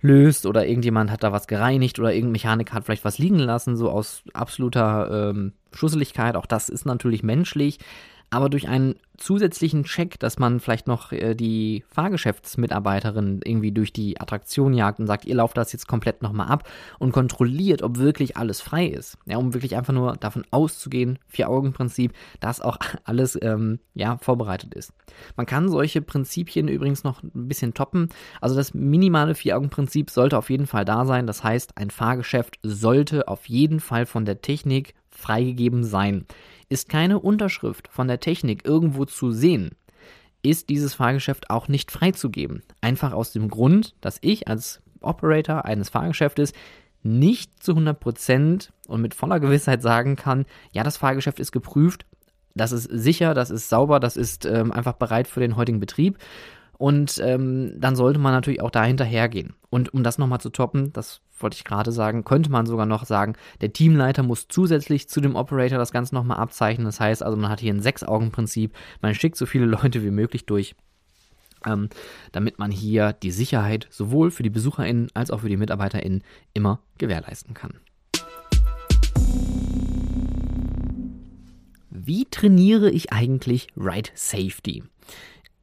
löst 0.01 0.45
oder 0.45 0.67
irgendjemand 0.67 1.11
hat 1.11 1.23
da 1.23 1.31
was 1.31 1.47
gereinigt 1.47 1.99
oder 1.99 2.13
irgendein 2.13 2.33
Mechanik 2.33 2.73
hat 2.73 2.85
vielleicht 2.85 3.05
was 3.05 3.17
liegen 3.17 3.39
lassen, 3.39 3.75
so 3.75 3.89
aus 3.89 4.23
absoluter 4.33 5.31
ähm, 5.31 5.53
Schusseligkeit. 5.73 6.35
Auch 6.35 6.45
das 6.45 6.69
ist 6.69 6.85
natürlich 6.85 7.23
menschlich 7.23 7.79
aber 8.29 8.49
durch 8.49 8.67
einen 8.67 8.95
zusätzlichen 9.17 9.83
Check, 9.83 10.19
dass 10.19 10.37
man 10.37 10.59
vielleicht 10.59 10.85
noch 10.85 11.11
äh, 11.11 11.33
die 11.33 11.83
Fahrgeschäftsmitarbeiterin 11.89 13.39
irgendwie 13.43 13.71
durch 13.71 13.91
die 13.91 14.19
Attraktion 14.19 14.73
jagt 14.73 14.99
und 14.99 15.07
sagt, 15.07 15.25
ihr 15.25 15.35
lauft 15.35 15.57
das 15.57 15.71
jetzt 15.71 15.87
komplett 15.87 16.21
nochmal 16.21 16.49
ab 16.49 16.69
und 16.99 17.13
kontrolliert, 17.13 17.81
ob 17.81 17.97
wirklich 17.97 18.37
alles 18.37 18.61
frei 18.61 18.85
ist. 18.85 19.17
Ja, 19.25 19.37
um 19.37 19.53
wirklich 19.53 19.75
einfach 19.75 19.93
nur 19.93 20.17
davon 20.17 20.43
auszugehen, 20.51 21.19
Vier-Augen-Prinzip, 21.27 22.13
dass 22.39 22.61
auch 22.61 22.77
alles 23.05 23.37
ähm, 23.41 23.79
ja, 23.93 24.17
vorbereitet 24.17 24.73
ist. 24.73 24.93
Man 25.35 25.45
kann 25.45 25.69
solche 25.69 26.01
Prinzipien 26.01 26.67
übrigens 26.67 27.03
noch 27.03 27.23
ein 27.23 27.47
bisschen 27.47 27.73
toppen. 27.73 28.09
Also 28.41 28.55
das 28.55 28.73
minimale 28.73 29.35
Vier-Augen-Prinzip 29.35 30.11
sollte 30.11 30.37
auf 30.37 30.49
jeden 30.49 30.67
Fall 30.67 30.85
da 30.85 31.05
sein. 31.05 31.27
Das 31.27 31.43
heißt, 31.43 31.77
ein 31.77 31.89
Fahrgeschäft 31.89 32.59
sollte 32.61 33.27
auf 33.27 33.47
jeden 33.47 33.79
Fall 33.79 34.05
von 34.05 34.25
der 34.25 34.41
Technik 34.41 34.93
freigegeben 35.09 35.83
sein. 35.83 36.25
Ist 36.69 36.89
keine 36.89 37.19
Unterschrift 37.19 37.87
von 37.87 38.07
der 38.07 38.19
Technik 38.19 38.65
irgendwo 38.65 39.05
zu 39.05 39.31
sehen, 39.31 39.71
ist 40.43 40.69
dieses 40.69 40.93
Fahrgeschäft 40.95 41.49
auch 41.49 41.67
nicht 41.67 41.91
freizugeben. 41.91 42.63
Einfach 42.81 43.13
aus 43.13 43.31
dem 43.31 43.49
Grund, 43.49 43.95
dass 44.01 44.17
ich 44.21 44.47
als 44.47 44.81
Operator 45.01 45.65
eines 45.65 45.89
Fahrgeschäftes 45.89 46.53
nicht 47.03 47.63
zu 47.63 47.73
100% 47.73 48.69
und 48.87 49.01
mit 49.01 49.13
voller 49.13 49.39
Gewissheit 49.39 49.81
sagen 49.81 50.15
kann, 50.15 50.45
ja, 50.71 50.83
das 50.83 50.97
Fahrgeschäft 50.97 51.39
ist 51.39 51.51
geprüft, 51.51 52.05
das 52.55 52.71
ist 52.71 52.85
sicher, 52.85 53.33
das 53.33 53.49
ist 53.49 53.69
sauber, 53.69 53.99
das 53.99 54.17
ist 54.17 54.45
ähm, 54.45 54.71
einfach 54.71 54.93
bereit 54.93 55.27
für 55.27 55.39
den 55.39 55.55
heutigen 55.55 55.79
Betrieb. 55.79 56.17
Und 56.77 57.19
ähm, 57.23 57.73
dann 57.79 57.95
sollte 57.95 58.19
man 58.19 58.33
natürlich 58.33 58.61
auch 58.61 58.71
da 58.71 58.83
hinterhergehen. 58.83 59.55
Und 59.69 59.93
um 59.93 60.03
das 60.03 60.17
nochmal 60.17 60.41
zu 60.41 60.49
toppen, 60.49 60.93
das 60.93 61.21
wollte 61.41 61.55
ich 61.55 61.63
gerade 61.63 61.91
sagen, 61.91 62.23
könnte 62.23 62.51
man 62.51 62.65
sogar 62.65 62.85
noch 62.85 63.05
sagen, 63.05 63.33
der 63.61 63.73
Teamleiter 63.73 64.23
muss 64.23 64.47
zusätzlich 64.47 65.09
zu 65.09 65.21
dem 65.21 65.35
Operator 65.35 65.77
das 65.77 65.91
Ganze 65.91 66.15
nochmal 66.15 66.37
abzeichnen. 66.37 66.85
Das 66.85 66.99
heißt 66.99 67.23
also, 67.23 67.37
man 67.37 67.49
hat 67.49 67.59
hier 67.59 67.73
ein 67.73 67.81
Sechs-Augen-Prinzip. 67.81 68.73
Man 69.01 69.15
schickt 69.15 69.37
so 69.37 69.45
viele 69.45 69.65
Leute 69.67 70.03
wie 70.03 70.11
möglich 70.11 70.45
durch. 70.45 70.75
Ähm, 71.65 71.89
damit 72.31 72.59
man 72.59 72.69
hier 72.69 73.13
die 73.13 73.31
Sicherheit 73.31 73.87
sowohl 73.89 74.29
für 74.29 74.43
die 74.43 74.51
BesucherInnen 74.51 75.09
als 75.15 75.31
auch 75.31 75.41
für 75.41 75.49
die 75.49 75.57
MitarbeiterInnen 75.57 76.23
immer 76.53 76.81
gewährleisten 76.99 77.55
kann. 77.55 77.79
Wie 81.89 82.25
trainiere 82.25 82.91
ich 82.91 83.11
eigentlich 83.11 83.67
Ride 83.75 84.11
Safety? 84.13 84.83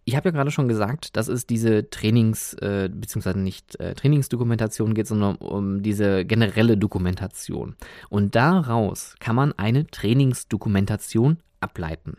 Ich 0.07 0.17
habe 0.17 0.29
ja 0.29 0.33
gerade 0.33 0.51
schon 0.51 0.69
gesagt, 0.69 1.17
dass 1.17 1.29
es 1.29 1.47
diese 1.47 1.89
Trainings, 1.89 2.53
äh, 2.55 2.91
beziehungsweise 2.93 3.39
nicht 3.39 3.79
äh, 3.81 3.95
Trainingsdokumentation 3.95 4.93
geht, 4.95 5.07
sondern 5.07 5.37
um 5.37 5.83
diese 5.83 6.27
generelle 6.27 6.77
Dokumentation. 6.77 7.75
Und 8.11 8.35
daraus 8.35 9.15
kann 9.19 9.35
man 9.35 9.53
eine 9.57 9.87
Trainingsdokumentation 9.87 11.39
ableiten. 11.61 12.19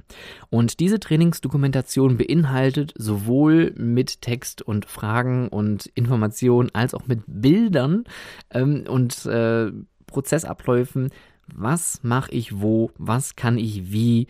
Und 0.50 0.80
diese 0.80 1.00
Trainingsdokumentation 1.00 2.18
beinhaltet 2.18 2.94
sowohl 2.98 3.72
mit 3.77 4.22
Text 4.22 4.63
und 4.63 4.86
Fragen 4.86 5.48
und 5.50 5.86
Informationen 5.94 6.72
als 6.74 6.96
auch 6.96 7.06
mit 7.06 7.22
Bildern 7.27 8.06
ähm, 8.50 8.86
und 8.88 9.27
äh, 9.27 9.72
Prozessabläufen. 10.08 11.12
Was 11.54 12.00
mache 12.01 12.32
ich 12.32 12.60
wo? 12.60 12.89
Was 12.98 13.36
kann 13.36 13.60
ich 13.60 13.92
wie? 13.92 14.25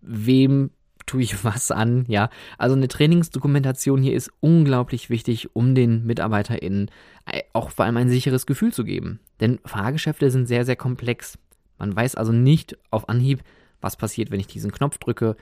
Wem 0.00 0.70
tue 1.06 1.22
ich 1.22 1.44
was 1.44 1.70
an? 1.70 2.04
Ja, 2.08 2.30
also 2.58 2.76
eine 2.76 2.88
Trainingsdokumentation 2.88 4.02
hier 4.02 4.14
ist 4.14 4.30
unglaublich 4.40 5.10
wichtig, 5.10 5.54
um 5.54 5.74
den 5.74 6.06
MitarbeiterInnen 6.06 6.90
äh, 7.26 7.42
auch 7.52 7.70
vor 7.70 7.84
allem 7.84 7.96
ein 7.96 8.08
sicheres 8.08 8.46
Gefühl 8.46 8.72
zu 8.72 8.84
geben. 8.84 9.20
Denn 9.40 9.58
Fahrgeschäfte 9.64 10.30
sind 10.30 10.46
sehr, 10.46 10.64
sehr 10.64 10.76
komplex. 10.76 11.38
Man 11.78 11.94
weiß 11.94 12.14
also 12.14 12.32
nicht 12.32 12.76
auf 12.90 13.08
Anhieb, 13.08 13.42
was 13.80 13.96
passiert, 13.96 14.30
wenn 14.30 14.40
ich 14.40 14.46
diesen 14.46 14.72
Knopf 14.72 14.98
drücke, 14.98 15.36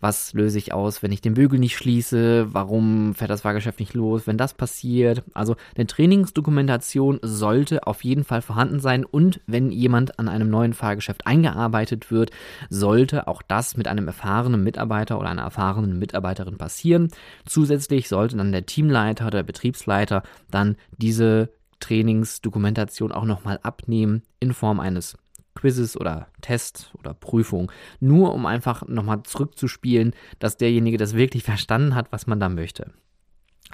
was 0.00 0.32
löse 0.32 0.58
ich 0.58 0.72
aus, 0.72 1.02
wenn 1.02 1.12
ich 1.12 1.20
den 1.20 1.34
Bügel 1.34 1.58
nicht 1.58 1.76
schließe? 1.76 2.52
Warum 2.52 3.14
fährt 3.14 3.30
das 3.30 3.42
Fahrgeschäft 3.42 3.80
nicht 3.80 3.94
los, 3.94 4.26
wenn 4.26 4.38
das 4.38 4.54
passiert? 4.54 5.22
Also 5.34 5.56
eine 5.76 5.86
Trainingsdokumentation 5.86 7.20
sollte 7.22 7.86
auf 7.86 8.02
jeden 8.02 8.24
Fall 8.24 8.42
vorhanden 8.42 8.80
sein 8.80 9.04
und 9.04 9.40
wenn 9.46 9.70
jemand 9.70 10.18
an 10.18 10.28
einem 10.28 10.50
neuen 10.50 10.72
Fahrgeschäft 10.72 11.26
eingearbeitet 11.26 12.10
wird, 12.10 12.30
sollte 12.70 13.28
auch 13.28 13.42
das 13.42 13.76
mit 13.76 13.88
einem 13.88 14.06
erfahrenen 14.06 14.64
Mitarbeiter 14.64 15.18
oder 15.18 15.28
einer 15.28 15.42
erfahrenen 15.42 15.98
Mitarbeiterin 15.98 16.56
passieren. 16.56 17.08
Zusätzlich 17.44 18.08
sollte 18.08 18.36
dann 18.36 18.52
der 18.52 18.66
Teamleiter 18.66 19.26
oder 19.26 19.38
der 19.38 19.44
Betriebsleiter 19.44 20.22
dann 20.50 20.76
diese 20.96 21.50
Trainingsdokumentation 21.80 23.12
auch 23.12 23.24
nochmal 23.24 23.58
abnehmen 23.62 24.22
in 24.38 24.52
Form 24.52 24.80
eines 24.80 25.16
Quizzes 25.54 25.96
oder 25.96 26.28
Tests 26.40 26.90
oder 26.98 27.14
Prüfung, 27.14 27.70
nur 27.98 28.32
um 28.34 28.46
einfach 28.46 28.86
nochmal 28.86 29.22
zurückzuspielen, 29.24 30.14
dass 30.38 30.56
derjenige 30.56 30.96
das 30.96 31.14
wirklich 31.14 31.42
verstanden 31.42 31.94
hat, 31.94 32.12
was 32.12 32.26
man 32.26 32.40
da 32.40 32.48
möchte. 32.48 32.92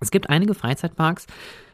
Es 0.01 0.11
gibt 0.11 0.29
einige 0.29 0.55
Freizeitparks, 0.55 1.27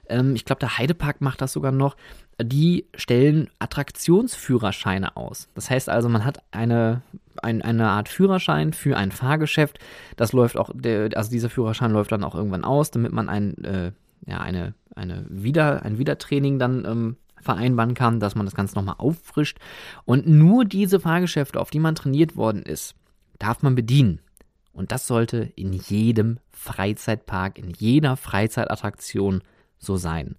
ähm, 0.08 0.34
ich 0.34 0.44
glaube, 0.44 0.60
der 0.60 0.78
Heidepark 0.78 1.20
macht 1.20 1.40
das 1.40 1.52
sogar 1.52 1.72
noch, 1.72 1.96
die 2.40 2.86
stellen 2.94 3.48
Attraktionsführerscheine 3.58 5.16
aus. 5.16 5.48
Das 5.54 5.70
heißt 5.70 5.88
also, 5.88 6.08
man 6.08 6.24
hat 6.24 6.42
eine, 6.50 7.02
ein, 7.42 7.62
eine 7.62 7.88
Art 7.88 8.08
Führerschein 8.08 8.72
für 8.72 8.96
ein 8.96 9.12
Fahrgeschäft. 9.12 9.78
Das 10.16 10.32
läuft 10.32 10.56
auch, 10.56 10.70
also 10.70 11.30
dieser 11.30 11.50
Führerschein 11.50 11.92
läuft 11.92 12.12
dann 12.12 12.24
auch 12.24 12.34
irgendwann 12.34 12.64
aus, 12.64 12.90
damit 12.90 13.12
man 13.12 13.28
ein, 13.28 13.64
äh, 13.64 13.92
ja, 14.26 14.40
eine, 14.40 14.74
eine 14.94 15.24
Wieder, 15.28 15.82
ein 15.84 15.98
Wiedertraining 15.98 16.58
dann 16.58 16.84
ähm, 16.84 17.16
vereinbaren 17.42 17.94
kann, 17.94 18.20
dass 18.20 18.34
man 18.34 18.46
das 18.46 18.54
Ganze 18.54 18.74
nochmal 18.74 18.96
auffrischt. 18.98 19.58
Und 20.04 20.26
nur 20.26 20.64
diese 20.64 21.00
Fahrgeschäfte, 21.00 21.60
auf 21.60 21.70
die 21.70 21.80
man 21.80 21.94
trainiert 21.94 22.36
worden 22.36 22.62
ist, 22.62 22.94
darf 23.38 23.62
man 23.62 23.74
bedienen. 23.74 24.20
Und 24.72 24.92
das 24.92 25.06
sollte 25.06 25.52
in 25.56 25.72
jedem 25.72 26.38
Freizeitpark, 26.50 27.58
in 27.58 27.70
jeder 27.70 28.16
Freizeitattraktion 28.16 29.42
so 29.78 29.96
sein. 29.96 30.36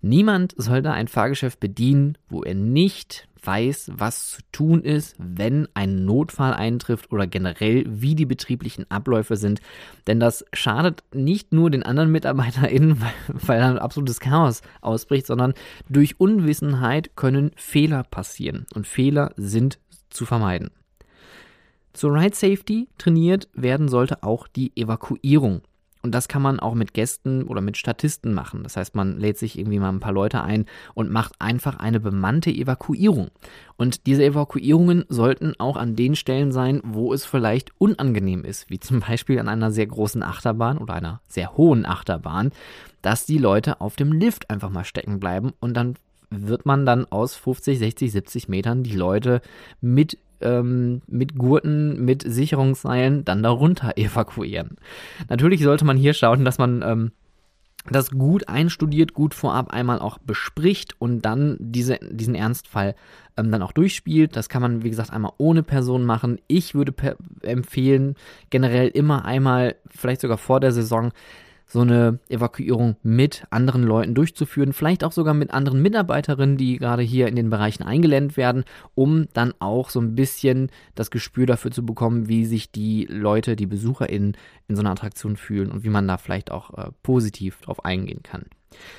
Niemand 0.00 0.54
sollte 0.56 0.92
ein 0.92 1.08
Fahrgeschäft 1.08 1.60
bedienen, 1.60 2.18
wo 2.28 2.42
er 2.42 2.54
nicht 2.54 3.28
weiß, 3.42 3.92
was 3.94 4.30
zu 4.30 4.42
tun 4.52 4.82
ist, 4.82 5.14
wenn 5.18 5.68
ein 5.74 6.04
Notfall 6.04 6.52
eintrifft 6.52 7.12
oder 7.12 7.26
generell, 7.26 7.84
wie 7.86 8.14
die 8.14 8.26
betrieblichen 8.26 8.90
Abläufe 8.90 9.36
sind. 9.36 9.60
Denn 10.06 10.20
das 10.20 10.44
schadet 10.52 11.04
nicht 11.14 11.52
nur 11.52 11.70
den 11.70 11.82
anderen 11.82 12.10
MitarbeiterInnen, 12.10 13.00
weil, 13.00 13.12
weil 13.28 13.62
ein 13.62 13.78
absolutes 13.78 14.20
Chaos 14.20 14.62
ausbricht, 14.80 15.26
sondern 15.26 15.54
durch 15.88 16.20
Unwissenheit 16.20 17.16
können 17.16 17.52
Fehler 17.56 18.02
passieren. 18.02 18.66
Und 18.74 18.86
Fehler 18.86 19.32
sind 19.36 19.78
zu 20.10 20.26
vermeiden. 20.26 20.70
Zur 21.92 22.12
Ride 22.12 22.36
Safety 22.36 22.88
trainiert 22.98 23.48
werden 23.54 23.88
sollte 23.88 24.22
auch 24.22 24.48
die 24.48 24.76
Evakuierung. 24.76 25.62
Und 26.06 26.12
das 26.12 26.28
kann 26.28 26.40
man 26.40 26.60
auch 26.60 26.74
mit 26.74 26.94
Gästen 26.94 27.42
oder 27.42 27.60
mit 27.60 27.76
Statisten 27.76 28.32
machen. 28.32 28.62
Das 28.62 28.76
heißt, 28.76 28.94
man 28.94 29.18
lädt 29.18 29.38
sich 29.38 29.58
irgendwie 29.58 29.80
mal 29.80 29.88
ein 29.88 29.98
paar 29.98 30.12
Leute 30.12 30.40
ein 30.40 30.66
und 30.94 31.10
macht 31.10 31.32
einfach 31.40 31.80
eine 31.80 31.98
bemannte 31.98 32.48
Evakuierung. 32.50 33.32
Und 33.76 34.06
diese 34.06 34.22
Evakuierungen 34.22 35.04
sollten 35.08 35.54
auch 35.58 35.76
an 35.76 35.96
den 35.96 36.14
Stellen 36.14 36.52
sein, 36.52 36.80
wo 36.84 37.12
es 37.12 37.24
vielleicht 37.24 37.72
unangenehm 37.78 38.44
ist, 38.44 38.70
wie 38.70 38.78
zum 38.78 39.00
Beispiel 39.00 39.40
an 39.40 39.48
einer 39.48 39.72
sehr 39.72 39.88
großen 39.88 40.22
Achterbahn 40.22 40.78
oder 40.78 40.94
einer 40.94 41.20
sehr 41.26 41.56
hohen 41.56 41.84
Achterbahn, 41.84 42.52
dass 43.02 43.26
die 43.26 43.38
Leute 43.38 43.80
auf 43.80 43.96
dem 43.96 44.12
Lift 44.12 44.48
einfach 44.48 44.70
mal 44.70 44.84
stecken 44.84 45.18
bleiben 45.18 45.54
und 45.58 45.74
dann 45.74 45.96
wird 46.30 46.66
man 46.66 46.86
dann 46.86 47.04
aus 47.06 47.34
50, 47.34 47.80
60, 47.80 48.12
70 48.12 48.48
Metern 48.48 48.84
die 48.84 48.94
Leute 48.94 49.40
mit 49.80 50.18
ähm, 50.40 51.02
mit 51.06 51.36
Gurten, 51.36 52.04
mit 52.04 52.22
Sicherungsseilen 52.26 53.24
dann 53.24 53.42
darunter 53.42 53.96
evakuieren. 53.96 54.76
Natürlich 55.28 55.62
sollte 55.62 55.84
man 55.84 55.96
hier 55.96 56.14
schauen, 56.14 56.44
dass 56.44 56.58
man 56.58 56.82
ähm, 56.82 57.12
das 57.90 58.10
gut 58.10 58.48
einstudiert, 58.48 59.14
gut 59.14 59.34
vorab 59.34 59.72
einmal 59.72 60.00
auch 60.00 60.18
bespricht 60.18 61.00
und 61.00 61.22
dann 61.22 61.56
diese, 61.60 61.98
diesen 62.02 62.34
Ernstfall 62.34 62.94
ähm, 63.36 63.50
dann 63.50 63.62
auch 63.62 63.72
durchspielt. 63.72 64.36
Das 64.36 64.48
kann 64.48 64.62
man, 64.62 64.82
wie 64.82 64.90
gesagt, 64.90 65.12
einmal 65.12 65.32
ohne 65.38 65.62
Person 65.62 66.04
machen. 66.04 66.38
Ich 66.48 66.74
würde 66.74 66.94
empfehlen, 67.42 68.16
generell 68.50 68.88
immer 68.88 69.24
einmal, 69.24 69.76
vielleicht 69.88 70.20
sogar 70.20 70.38
vor 70.38 70.60
der 70.60 70.72
Saison, 70.72 71.12
so 71.66 71.80
eine 71.80 72.20
Evakuierung 72.28 72.96
mit 73.02 73.44
anderen 73.50 73.82
Leuten 73.82 74.14
durchzuführen, 74.14 74.72
vielleicht 74.72 75.02
auch 75.02 75.12
sogar 75.12 75.34
mit 75.34 75.50
anderen 75.50 75.82
Mitarbeiterinnen, 75.82 76.56
die 76.56 76.78
gerade 76.78 77.02
hier 77.02 77.26
in 77.26 77.34
den 77.34 77.50
Bereichen 77.50 77.82
eingelernt 77.82 78.36
werden, 78.36 78.64
um 78.94 79.26
dann 79.32 79.52
auch 79.58 79.90
so 79.90 80.00
ein 80.00 80.14
bisschen 80.14 80.70
das 80.94 81.10
Gespür 81.10 81.46
dafür 81.46 81.72
zu 81.72 81.84
bekommen, 81.84 82.28
wie 82.28 82.46
sich 82.46 82.70
die 82.70 83.06
Leute, 83.10 83.56
die 83.56 83.66
BesucherInnen 83.66 84.36
in 84.68 84.76
so 84.76 84.80
einer 84.80 84.92
Attraktion 84.92 85.36
fühlen 85.36 85.72
und 85.72 85.82
wie 85.82 85.90
man 85.90 86.06
da 86.06 86.18
vielleicht 86.18 86.52
auch 86.52 86.72
äh, 86.78 86.90
positiv 87.02 87.60
drauf 87.60 87.84
eingehen 87.84 88.22
kann. 88.22 88.44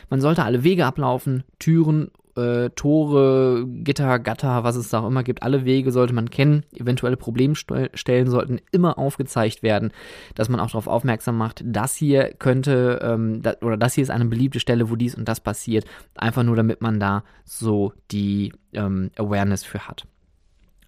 Man 0.10 0.22
sollte 0.22 0.44
alle 0.44 0.64
Wege 0.64 0.86
ablaufen, 0.86 1.44
Türen 1.60 2.12
äh, 2.38 2.70
Tore, 2.72 3.66
Gitter, 3.68 4.20
Gatter, 4.20 4.64
was 4.64 4.76
es 4.76 4.90
da 4.90 5.00
auch 5.00 5.08
immer 5.08 5.24
gibt, 5.24 5.44
alle 5.44 5.66
Wege 5.66 5.92
sollte 5.92 6.14
man 6.14 6.30
kennen. 6.30 6.64
Eventuelle 6.74 7.18
Problemstellen 7.18 8.30
sollten 8.30 8.60
immer 8.72 8.98
aufgezeigt 8.98 9.64
werden, 9.64 9.92
dass 10.36 10.50
man 10.50 10.60
auch 10.60 10.68
darauf 10.68 10.88
aufmerksam 10.88 11.38
macht, 11.38 11.64
das 11.66 11.96
hier 11.96 12.34
könnte 12.34 13.00
ähm, 13.02 13.42
da, 13.42 13.56
oder 13.62 13.78
das 13.78 13.96
hier 13.96 14.04
ist 14.04 14.12
eine 14.12 14.26
beliebte 14.26 14.60
Stelle, 14.60 14.90
wo 14.90 14.96
dies 14.96 15.16
und 15.16 15.28
das 15.28 15.40
passiert. 15.40 15.86
Einfach 16.16 16.44
nur, 16.44 16.56
damit 16.56 16.82
man 16.82 17.00
da 17.00 17.24
so 17.44 17.94
die 18.12 18.54
ähm, 18.74 19.12
Awareness 19.18 19.64
für 19.64 19.88
hat. 19.88 20.06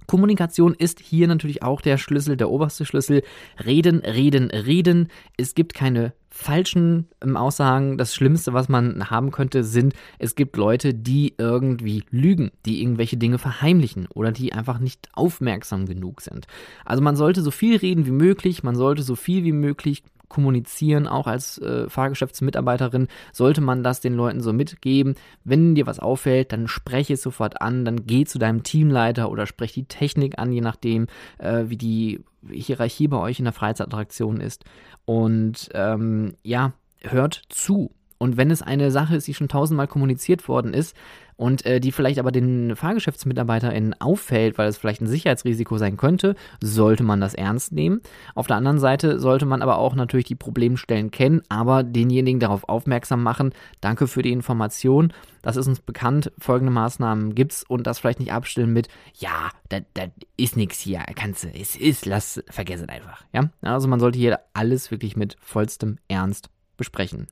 Kommunikation 0.09 0.73
ist 0.73 0.99
hier 0.99 1.27
natürlich 1.27 1.61
auch 1.61 1.81
der 1.81 1.99
Schlüssel, 1.99 2.35
der 2.35 2.49
oberste 2.49 2.83
Schlüssel. 2.83 3.21
Reden, 3.63 3.99
reden, 3.99 4.49
reden. 4.49 5.09
Es 5.37 5.53
gibt 5.53 5.75
keine 5.75 6.13
falschen 6.29 7.07
Aussagen. 7.35 7.97
Das 7.97 8.13
Schlimmste, 8.13 8.53
was 8.53 8.69
man 8.69 9.09
haben 9.09 9.31
könnte, 9.31 9.63
sind, 9.63 9.93
es 10.19 10.35
gibt 10.35 10.57
Leute, 10.57 10.93
die 10.93 11.33
irgendwie 11.37 12.03
lügen, 12.11 12.51
die 12.65 12.81
irgendwelche 12.81 13.17
Dinge 13.17 13.37
verheimlichen 13.37 14.07
oder 14.13 14.31
die 14.31 14.53
einfach 14.53 14.79
nicht 14.79 15.09
aufmerksam 15.13 15.85
genug 15.85 16.21
sind. 16.21 16.47
Also 16.85 17.01
man 17.01 17.15
sollte 17.15 17.41
so 17.41 17.51
viel 17.51 17.77
reden 17.77 18.05
wie 18.05 18.11
möglich, 18.11 18.63
man 18.63 18.75
sollte 18.75 19.03
so 19.03 19.15
viel 19.15 19.43
wie 19.43 19.51
möglich 19.51 20.03
kommunizieren, 20.29 21.07
auch 21.07 21.27
als 21.27 21.57
äh, 21.57 21.89
Fahrgeschäftsmitarbeiterin, 21.89 23.07
sollte 23.33 23.61
man 23.61 23.83
das 23.83 23.99
den 23.99 24.13
Leuten 24.13 24.41
so 24.41 24.53
mitgeben. 24.53 25.15
Wenn 25.43 25.75
dir 25.75 25.87
was 25.87 25.99
auffällt, 25.99 26.53
dann 26.53 26.67
spreche 26.67 27.13
es 27.13 27.21
sofort 27.21 27.61
an, 27.61 27.83
dann 27.83 28.05
geh 28.05 28.25
zu 28.25 28.39
deinem 28.39 28.63
Teamleiter 28.63 29.29
oder 29.29 29.45
sprech 29.45 29.73
die 29.73 29.85
Technik 29.85 30.39
an, 30.39 30.51
je 30.51 30.61
nachdem, 30.61 31.07
äh, 31.39 31.65
wie 31.67 31.77
die 31.77 32.23
Hierarchie 32.49 33.07
bei 33.07 33.17
euch 33.17 33.39
in 33.39 33.45
der 33.45 33.53
Freizeitattraktion 33.53 34.39
ist. 34.39 34.63
Und 35.05 35.69
ähm, 35.73 36.35
ja, 36.43 36.73
hört 37.01 37.41
zu. 37.49 37.91
Und 38.17 38.37
wenn 38.37 38.51
es 38.51 38.61
eine 38.61 38.91
Sache 38.91 39.15
ist, 39.15 39.27
die 39.27 39.33
schon 39.33 39.47
tausendmal 39.47 39.87
kommuniziert 39.87 40.47
worden 40.47 40.73
ist, 40.73 40.95
und 41.39 41.65
äh, 41.65 41.79
die 41.79 41.93
vielleicht 41.93 42.19
aber 42.19 42.33
den 42.33 42.75
FahrgeschäftsmitarbeiterInnen 42.75 43.99
auffällt, 44.01 44.57
weil 44.57 44.67
es 44.67 44.77
vielleicht 44.77 44.99
ein 45.01 45.07
Sicherheitsrisiko 45.07 45.77
sein 45.77 45.95
könnte, 45.95 46.35
sollte 46.59 47.03
man 47.03 47.21
das 47.21 47.33
ernst 47.33 47.71
nehmen. 47.71 48.01
Auf 48.35 48.47
der 48.47 48.57
anderen 48.57 48.77
Seite 48.77 49.19
sollte 49.21 49.45
man 49.45 49.61
aber 49.61 49.77
auch 49.77 49.95
natürlich 49.95 50.25
die 50.25 50.35
Problemstellen 50.35 51.11
kennen, 51.11 51.41
aber 51.47 51.83
denjenigen 51.83 52.41
darauf 52.41 52.67
aufmerksam 52.67 53.23
machen. 53.23 53.53
Danke 53.79 54.07
für 54.07 54.21
die 54.21 54.33
Information. 54.33 55.13
Das 55.41 55.55
ist 55.55 55.67
uns 55.67 55.79
bekannt. 55.79 56.29
Folgende 56.37 56.73
Maßnahmen 56.73 57.33
gibt's 57.35 57.63
und 57.63 57.87
das 57.87 57.99
vielleicht 57.99 58.19
nicht 58.19 58.33
abstellen 58.33 58.73
mit, 58.73 58.89
ja, 59.17 59.49
da 59.69 59.79
ist 60.35 60.57
nichts 60.57 60.81
hier. 60.81 61.05
Kannst 61.15 61.45
du, 61.45 61.47
es 61.47 61.77
ist, 61.77 62.05
lass, 62.05 62.43
vergess 62.49 62.81
es 62.81 62.89
einfach. 62.89 63.23
Ja, 63.31 63.49
also 63.61 63.87
man 63.87 64.01
sollte 64.01 64.19
hier 64.19 64.41
alles 64.53 64.91
wirklich 64.91 65.15
mit 65.15 65.37
vollstem 65.39 65.99
Ernst 66.09 66.49
besprechen. 66.75 67.27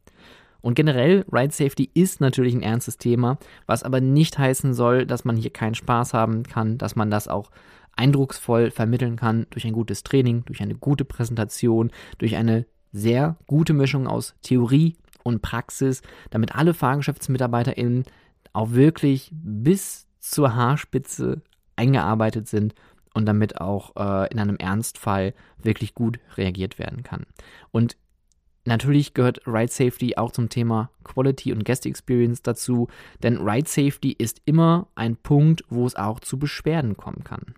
Und 0.62 0.76
generell, 0.76 1.26
Ride 1.32 1.54
Safety 1.54 1.89
ist 1.93 2.22
natürlich 2.22 2.54
ein 2.54 2.62
ernstes 2.62 2.98
Thema, 2.98 3.38
was 3.65 3.84
aber 3.84 4.02
nicht 4.02 4.38
heißen 4.38 4.74
soll, 4.74 5.06
dass 5.06 5.26
man 5.26 5.38
hier 5.38 5.52
keinen 5.52 5.76
Spaß 5.76 6.13
haben 6.13 6.43
kann, 6.43 6.78
dass 6.78 6.96
man 6.96 7.12
das 7.12 7.28
auch 7.28 7.52
eindrucksvoll 7.96 8.72
vermitteln 8.72 9.15
kann 9.15 9.48
durch 9.50 9.65
ein 9.65 9.74
gutes 9.74 10.04
Training, 10.04 10.43
durch 10.46 10.62
eine 10.62 10.76
gute 10.76 11.06
Präsentation, 11.06 11.91
durch 12.17 12.36
eine 12.36 12.65
sehr 12.91 13.38
gute 13.48 13.74
Mischung 13.74 14.08
aus 14.08 14.36
Theorie 14.41 14.96
und 15.24 15.41
Praxis, 15.41 16.02
damit 16.30 16.56
alle 16.56 16.74
FahrgeschäftsmitarbeiterInnen 16.74 18.06
auch 18.54 18.72
wirklich 18.72 19.32
bis 19.34 20.08
zur 20.20 20.56
Haarspitze 20.56 21.41
eingearbeitet 21.76 22.48
sind 22.48 22.74
und 23.13 23.26
damit 23.26 23.60
auch 23.60 23.96
äh, 23.96 24.32
in 24.32 24.39
einem 24.39 24.58
Ernstfall 24.58 25.34
wirklich 25.62 25.93
gut 25.93 26.20
reagiert 26.38 26.80
werden 26.80 27.04
kann. 27.04 27.26
Und 27.72 27.98
Natürlich 28.67 29.13
gehört 29.13 29.47
Ride 29.47 29.71
Safety 29.71 30.17
auch 30.17 30.34
zum 30.34 30.49
Thema 30.49 30.91
Quality 31.06 31.53
und 31.53 31.63
Guest 31.63 31.86
Experience 31.86 32.41
dazu, 32.41 32.89
denn 33.23 33.38
Ride 33.38 33.69
Safety 33.69 34.12
ist 34.12 34.41
immer 34.43 34.88
ein 34.93 35.15
Punkt, 35.15 35.63
wo 35.69 35.86
es 35.86 35.95
auch 35.95 36.19
zu 36.19 36.38
Beschwerden 36.38 36.97
kommen 36.97 37.23
kann. 37.23 37.56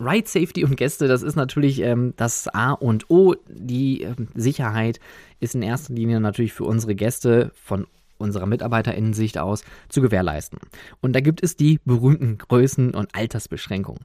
Ride 0.00 0.26
Safety 0.26 0.64
und 0.64 0.76
Gäste, 0.76 1.06
das 1.06 1.22
ist 1.22 1.36
natürlich 1.36 1.80
ähm, 1.82 2.14
das 2.16 2.48
A 2.48 2.72
und 2.72 3.08
O. 3.10 3.36
Die 3.48 4.02
ähm, 4.02 4.26
Sicherheit 4.34 4.98
ist 5.38 5.54
in 5.54 5.62
erster 5.62 5.94
Linie 5.94 6.18
natürlich 6.18 6.52
für 6.52 6.64
unsere 6.64 6.96
Gäste 6.96 7.52
von 7.54 7.86
unserer 8.18 8.46
Mitarbeiterinnensicht 8.46 9.38
aus 9.38 9.62
zu 9.88 10.00
gewährleisten. 10.00 10.58
Und 11.00 11.12
da 11.14 11.20
gibt 11.20 11.44
es 11.44 11.54
die 11.54 11.78
berühmten 11.84 12.38
Größen- 12.38 12.96
und 12.96 13.14
Altersbeschränkungen. 13.14 14.02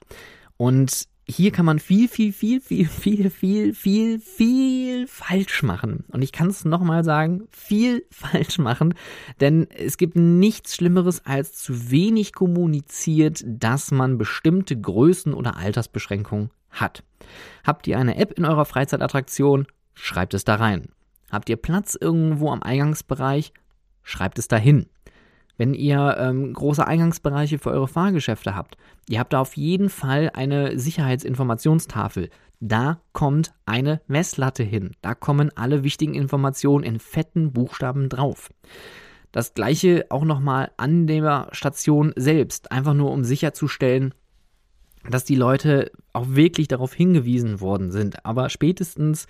Und 0.57 1.07
hier 1.27 1.51
kann 1.51 1.65
man 1.65 1.79
viel, 1.79 2.07
viel, 2.07 2.31
viel, 2.31 2.61
viel, 2.61 2.88
viel, 2.88 3.29
viel, 3.31 3.73
viel, 3.73 4.19
viel 4.19 5.07
falsch 5.07 5.63
machen. 5.63 6.05
Und 6.11 6.21
ich 6.21 6.31
kann 6.31 6.49
es 6.49 6.65
nochmal 6.65 7.03
sagen, 7.03 7.47
viel 7.49 8.05
falsch 8.11 8.59
machen, 8.59 8.93
denn 9.39 9.67
es 9.71 9.97
gibt 9.97 10.15
nichts 10.15 10.75
Schlimmeres 10.75 11.25
als 11.25 11.55
zu 11.55 11.89
wenig 11.89 12.33
kommuniziert, 12.33 13.43
dass 13.45 13.91
man 13.91 14.17
bestimmte 14.19 14.79
Größen 14.79 15.33
oder 15.33 15.57
Altersbeschränkungen 15.57 16.51
hat. 16.69 17.03
Habt 17.63 17.88
ihr 17.88 17.97
eine 17.97 18.17
App 18.17 18.33
in 18.33 18.45
eurer 18.45 18.65
Freizeitattraktion? 18.65 19.65
Schreibt 19.95 20.35
es 20.35 20.43
da 20.43 20.55
rein. 20.55 20.89
Habt 21.31 21.49
ihr 21.49 21.57
Platz 21.57 21.97
irgendwo 21.99 22.51
am 22.51 22.61
Eingangsbereich? 22.61 23.51
Schreibt 24.03 24.38
es 24.38 24.47
dahin 24.47 24.85
wenn 25.57 25.73
ihr 25.73 26.15
ähm, 26.19 26.53
große 26.53 26.85
Eingangsbereiche 26.85 27.59
für 27.59 27.71
eure 27.71 27.87
Fahrgeschäfte 27.87 28.55
habt. 28.55 28.77
Ihr 29.07 29.19
habt 29.19 29.33
da 29.33 29.39
auf 29.39 29.55
jeden 29.55 29.89
Fall 29.89 30.31
eine 30.33 30.77
Sicherheitsinformationstafel. 30.77 32.29
Da 32.59 32.99
kommt 33.13 33.53
eine 33.65 34.01
Messlatte 34.07 34.63
hin. 34.63 34.91
Da 35.01 35.13
kommen 35.13 35.51
alle 35.55 35.83
wichtigen 35.83 36.13
Informationen 36.13 36.83
in 36.83 36.99
fetten 36.99 37.51
Buchstaben 37.53 38.09
drauf. 38.09 38.49
Das 39.31 39.53
gleiche 39.53 40.05
auch 40.09 40.23
nochmal 40.23 40.71
an 40.77 41.07
der 41.07 41.49
Station 41.51 42.13
selbst, 42.15 42.71
einfach 42.71 42.93
nur 42.93 43.11
um 43.11 43.25
sicherzustellen, 43.25 44.13
dass 45.09 45.25
die 45.25 45.35
Leute 45.35 45.91
auch 46.13 46.27
wirklich 46.29 46.67
darauf 46.67 46.93
hingewiesen 46.93 47.59
worden 47.59 47.91
sind. 47.91 48.25
Aber 48.25 48.49
spätestens 48.49 49.27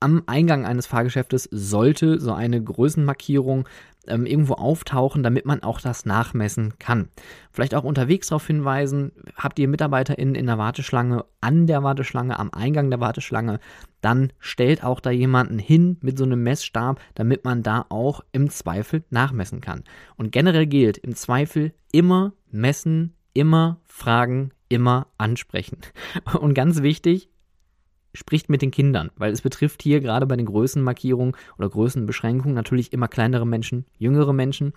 am 0.00 0.22
Eingang 0.26 0.64
eines 0.64 0.86
Fahrgeschäftes 0.86 1.48
sollte 1.50 2.20
so 2.20 2.32
eine 2.32 2.62
Größenmarkierung 2.62 3.66
ähm, 4.08 4.26
irgendwo 4.26 4.54
auftauchen, 4.54 5.22
damit 5.22 5.46
man 5.46 5.62
auch 5.62 5.80
das 5.80 6.04
nachmessen 6.06 6.74
kann. 6.78 7.08
Vielleicht 7.50 7.74
auch 7.74 7.84
unterwegs 7.84 8.28
darauf 8.28 8.46
hinweisen, 8.46 9.12
habt 9.36 9.58
ihr 9.58 9.68
MitarbeiterInnen 9.68 10.34
in 10.34 10.46
der 10.46 10.58
Warteschlange, 10.58 11.24
an 11.40 11.66
der 11.66 11.82
Warteschlange, 11.82 12.38
am 12.38 12.50
Eingang 12.52 12.90
der 12.90 13.00
Warteschlange, 13.00 13.60
dann 14.00 14.32
stellt 14.38 14.84
auch 14.84 15.00
da 15.00 15.10
jemanden 15.10 15.58
hin 15.58 15.96
mit 16.00 16.18
so 16.18 16.24
einem 16.24 16.42
Messstab, 16.42 17.00
damit 17.14 17.44
man 17.44 17.62
da 17.62 17.86
auch 17.88 18.22
im 18.32 18.50
Zweifel 18.50 19.04
nachmessen 19.10 19.60
kann. 19.60 19.84
Und 20.16 20.32
generell 20.32 20.66
gilt, 20.66 20.98
im 20.98 21.14
Zweifel 21.14 21.72
immer 21.92 22.32
messen, 22.50 23.14
immer 23.34 23.80
fragen, 23.84 24.50
immer 24.68 25.08
ansprechen. 25.18 25.78
Und 26.40 26.54
ganz 26.54 26.82
wichtig, 26.82 27.28
spricht 28.14 28.48
mit 28.48 28.62
den 28.62 28.70
Kindern, 28.70 29.10
weil 29.16 29.32
es 29.32 29.42
betrifft 29.42 29.82
hier 29.82 30.00
gerade 30.00 30.26
bei 30.26 30.36
den 30.36 30.46
Größenmarkierungen 30.46 31.36
oder 31.58 31.68
Größenbeschränkungen 31.68 32.54
natürlich 32.54 32.92
immer 32.92 33.08
kleinere 33.08 33.46
Menschen, 33.46 33.84
jüngere 33.98 34.32
Menschen. 34.32 34.72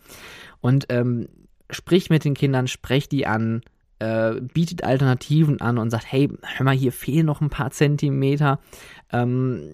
Und 0.59 0.85
ähm, 0.89 1.27
spricht 1.69 2.09
mit 2.09 2.25
den 2.25 2.33
Kindern, 2.33 2.67
sprecht 2.67 3.11
die 3.11 3.25
an, 3.25 3.61
äh, 3.99 4.41
bietet 4.41 4.83
Alternativen 4.83 5.61
an 5.61 5.77
und 5.77 5.89
sagt, 5.89 6.11
hey, 6.11 6.29
hör 6.41 6.63
mal, 6.63 6.75
hier 6.75 6.91
fehlen 6.91 7.25
noch 7.25 7.41
ein 7.41 7.49
paar 7.49 7.71
Zentimeter. 7.71 8.59
Ähm, 9.11 9.69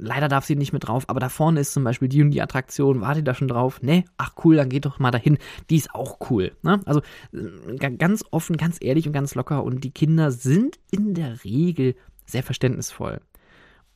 leider 0.00 0.28
darf 0.28 0.44
sie 0.44 0.56
nicht 0.56 0.72
mit 0.72 0.86
drauf, 0.86 1.04
aber 1.08 1.20
da 1.20 1.28
vorne 1.28 1.60
ist 1.60 1.72
zum 1.72 1.84
Beispiel 1.84 2.08
die 2.08 2.22
und 2.22 2.30
die 2.30 2.42
Attraktion, 2.42 3.00
wartet 3.00 3.26
da 3.26 3.34
schon 3.34 3.48
drauf? 3.48 3.82
Ne? 3.82 4.04
Ach 4.16 4.32
cool, 4.44 4.56
dann 4.56 4.68
geht 4.68 4.84
doch 4.84 4.98
mal 4.98 5.10
dahin. 5.10 5.38
Die 5.70 5.76
ist 5.76 5.94
auch 5.94 6.18
cool. 6.30 6.52
Ne? 6.62 6.80
Also 6.86 7.00
äh, 7.32 7.76
ganz 7.76 8.24
offen, 8.30 8.56
ganz 8.56 8.78
ehrlich 8.80 9.06
und 9.06 9.12
ganz 9.12 9.34
locker 9.34 9.64
und 9.64 9.84
die 9.84 9.90
Kinder 9.90 10.30
sind 10.30 10.78
in 10.90 11.14
der 11.14 11.44
Regel 11.44 11.94
sehr 12.28 12.42
verständnisvoll. 12.42 13.20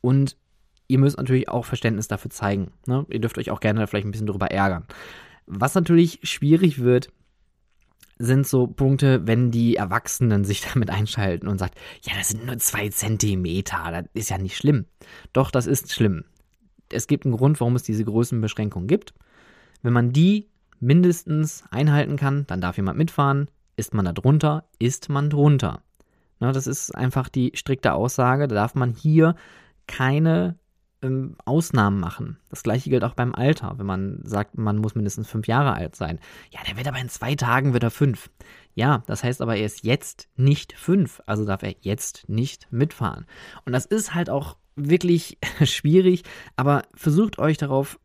Und 0.01 0.37
ihr 0.88 0.99
müsst 0.99 1.16
natürlich 1.16 1.49
auch 1.49 1.64
Verständnis 1.64 2.09
dafür 2.09 2.31
zeigen. 2.31 2.73
Ne? 2.87 3.07
Ihr 3.09 3.21
dürft 3.21 3.38
euch 3.38 3.51
auch 3.51 3.61
gerne 3.61 3.87
vielleicht 3.87 4.07
ein 4.07 4.11
bisschen 4.11 4.27
darüber 4.27 4.51
ärgern. 4.51 4.85
Was 5.47 5.75
natürlich 5.75 6.21
schwierig 6.23 6.81
wird, 6.81 7.11
sind 8.18 8.47
so 8.47 8.66
Punkte, 8.66 9.27
wenn 9.27 9.51
die 9.51 9.77
Erwachsenen 9.77 10.45
sich 10.45 10.61
damit 10.73 10.90
einschalten 10.90 11.49
und 11.49 11.59
sagt, 11.59 11.79
ja, 12.03 12.12
das 12.16 12.29
sind 12.29 12.47
nur 12.47 12.59
zwei 12.59 12.88
Zentimeter, 12.88 13.90
das 13.90 14.05
ist 14.14 14.31
ja 14.31 14.38
nicht 14.38 14.57
schlimm. 14.57 14.87
Doch, 15.33 15.51
das 15.51 15.66
ist 15.66 15.92
schlimm. 15.92 16.25
Es 16.90 17.07
gibt 17.07 17.25
einen 17.25 17.37
Grund, 17.37 17.59
warum 17.61 17.75
es 17.75 17.83
diese 17.83 18.05
Größenbeschränkung 18.05 18.87
gibt. 18.87 19.14
Wenn 19.83 19.92
man 19.92 20.12
die 20.12 20.49
mindestens 20.79 21.64
einhalten 21.71 22.16
kann, 22.16 22.47
dann 22.47 22.61
darf 22.61 22.77
jemand 22.77 22.99
mitfahren. 22.99 23.49
Ist 23.77 23.95
man 23.95 24.05
da 24.05 24.12
drunter, 24.12 24.64
ist 24.79 25.09
man 25.09 25.31
drunter. 25.31 25.83
Ne, 26.42 26.50
das 26.50 26.66
ist 26.66 26.92
einfach 26.92 27.28
die 27.28 27.52
strikte 27.55 27.92
Aussage. 27.92 28.48
Da 28.48 28.57
darf 28.57 28.74
man 28.74 28.90
hier 28.90 29.37
keine 29.87 30.59
ähm, 31.00 31.37
Ausnahmen 31.44 32.00
machen. 32.00 32.37
Das 32.50 32.64
gleiche 32.64 32.90
gilt 32.90 33.05
auch 33.05 33.14
beim 33.14 33.33
Alter. 33.33 33.74
Wenn 33.76 33.87
man 33.87 34.18
sagt, 34.24 34.59
man 34.59 34.78
muss 34.78 34.96
mindestens 34.96 35.28
fünf 35.28 35.46
Jahre 35.46 35.74
alt 35.74 35.94
sein. 35.94 36.18
Ja, 36.50 36.59
der 36.66 36.76
wird 36.76 36.88
aber 36.88 36.98
in 36.98 37.09
zwei 37.09 37.37
Tagen 37.37 37.74
wieder 37.74 37.92
fünf. 37.92 38.28
Ja, 38.74 39.05
das 39.07 39.22
heißt 39.22 39.40
aber, 39.40 39.55
er 39.55 39.66
ist 39.66 39.85
jetzt 39.85 40.28
nicht 40.35 40.72
fünf. 40.72 41.22
Also 41.26 41.44
darf 41.44 41.62
er 41.62 41.76
jetzt 41.83 42.28
nicht 42.28 42.66
mitfahren. 42.72 43.26
Und 43.64 43.72
das 43.72 43.87
ist 43.87 44.12
halt 44.12 44.28
auch 44.28 44.57
wirklich 44.74 45.38
schwierig. 45.62 46.24
Aber 46.57 46.83
versucht 46.96 47.38
euch 47.38 47.57
darauf 47.57 48.00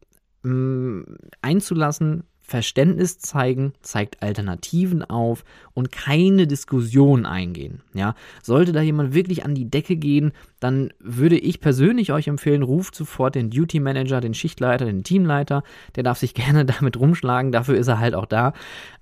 ähm, 0.45 1.17
einzulassen, 1.41 2.23
Verständnis 2.47 3.19
zeigen, 3.19 3.73
zeigt 3.81 4.23
Alternativen 4.23 5.03
auf 5.03 5.43
und 5.73 5.91
keine 5.91 6.47
Diskussion 6.47 7.25
eingehen. 7.25 7.81
Ja, 7.93 8.15
sollte 8.41 8.71
da 8.71 8.81
jemand 8.81 9.13
wirklich 9.13 9.43
an 9.43 9.53
die 9.53 9.69
Decke 9.69 9.97
gehen, 9.97 10.31
dann 10.61 10.93
würde 10.99 11.37
ich 11.37 11.59
persönlich 11.59 12.13
euch 12.13 12.29
empfehlen, 12.29 12.63
ruft 12.63 12.95
sofort 12.95 13.35
den 13.35 13.49
Duty 13.49 13.81
Manager, 13.81 14.21
den 14.21 14.33
Schichtleiter, 14.33 14.85
den 14.85 15.03
Teamleiter. 15.03 15.63
Der 15.97 16.03
darf 16.03 16.19
sich 16.19 16.33
gerne 16.33 16.63
damit 16.63 16.97
rumschlagen, 16.97 17.51
dafür 17.51 17.75
ist 17.75 17.87
er 17.87 17.99
halt 17.99 18.15
auch 18.15 18.25
da. 18.25 18.53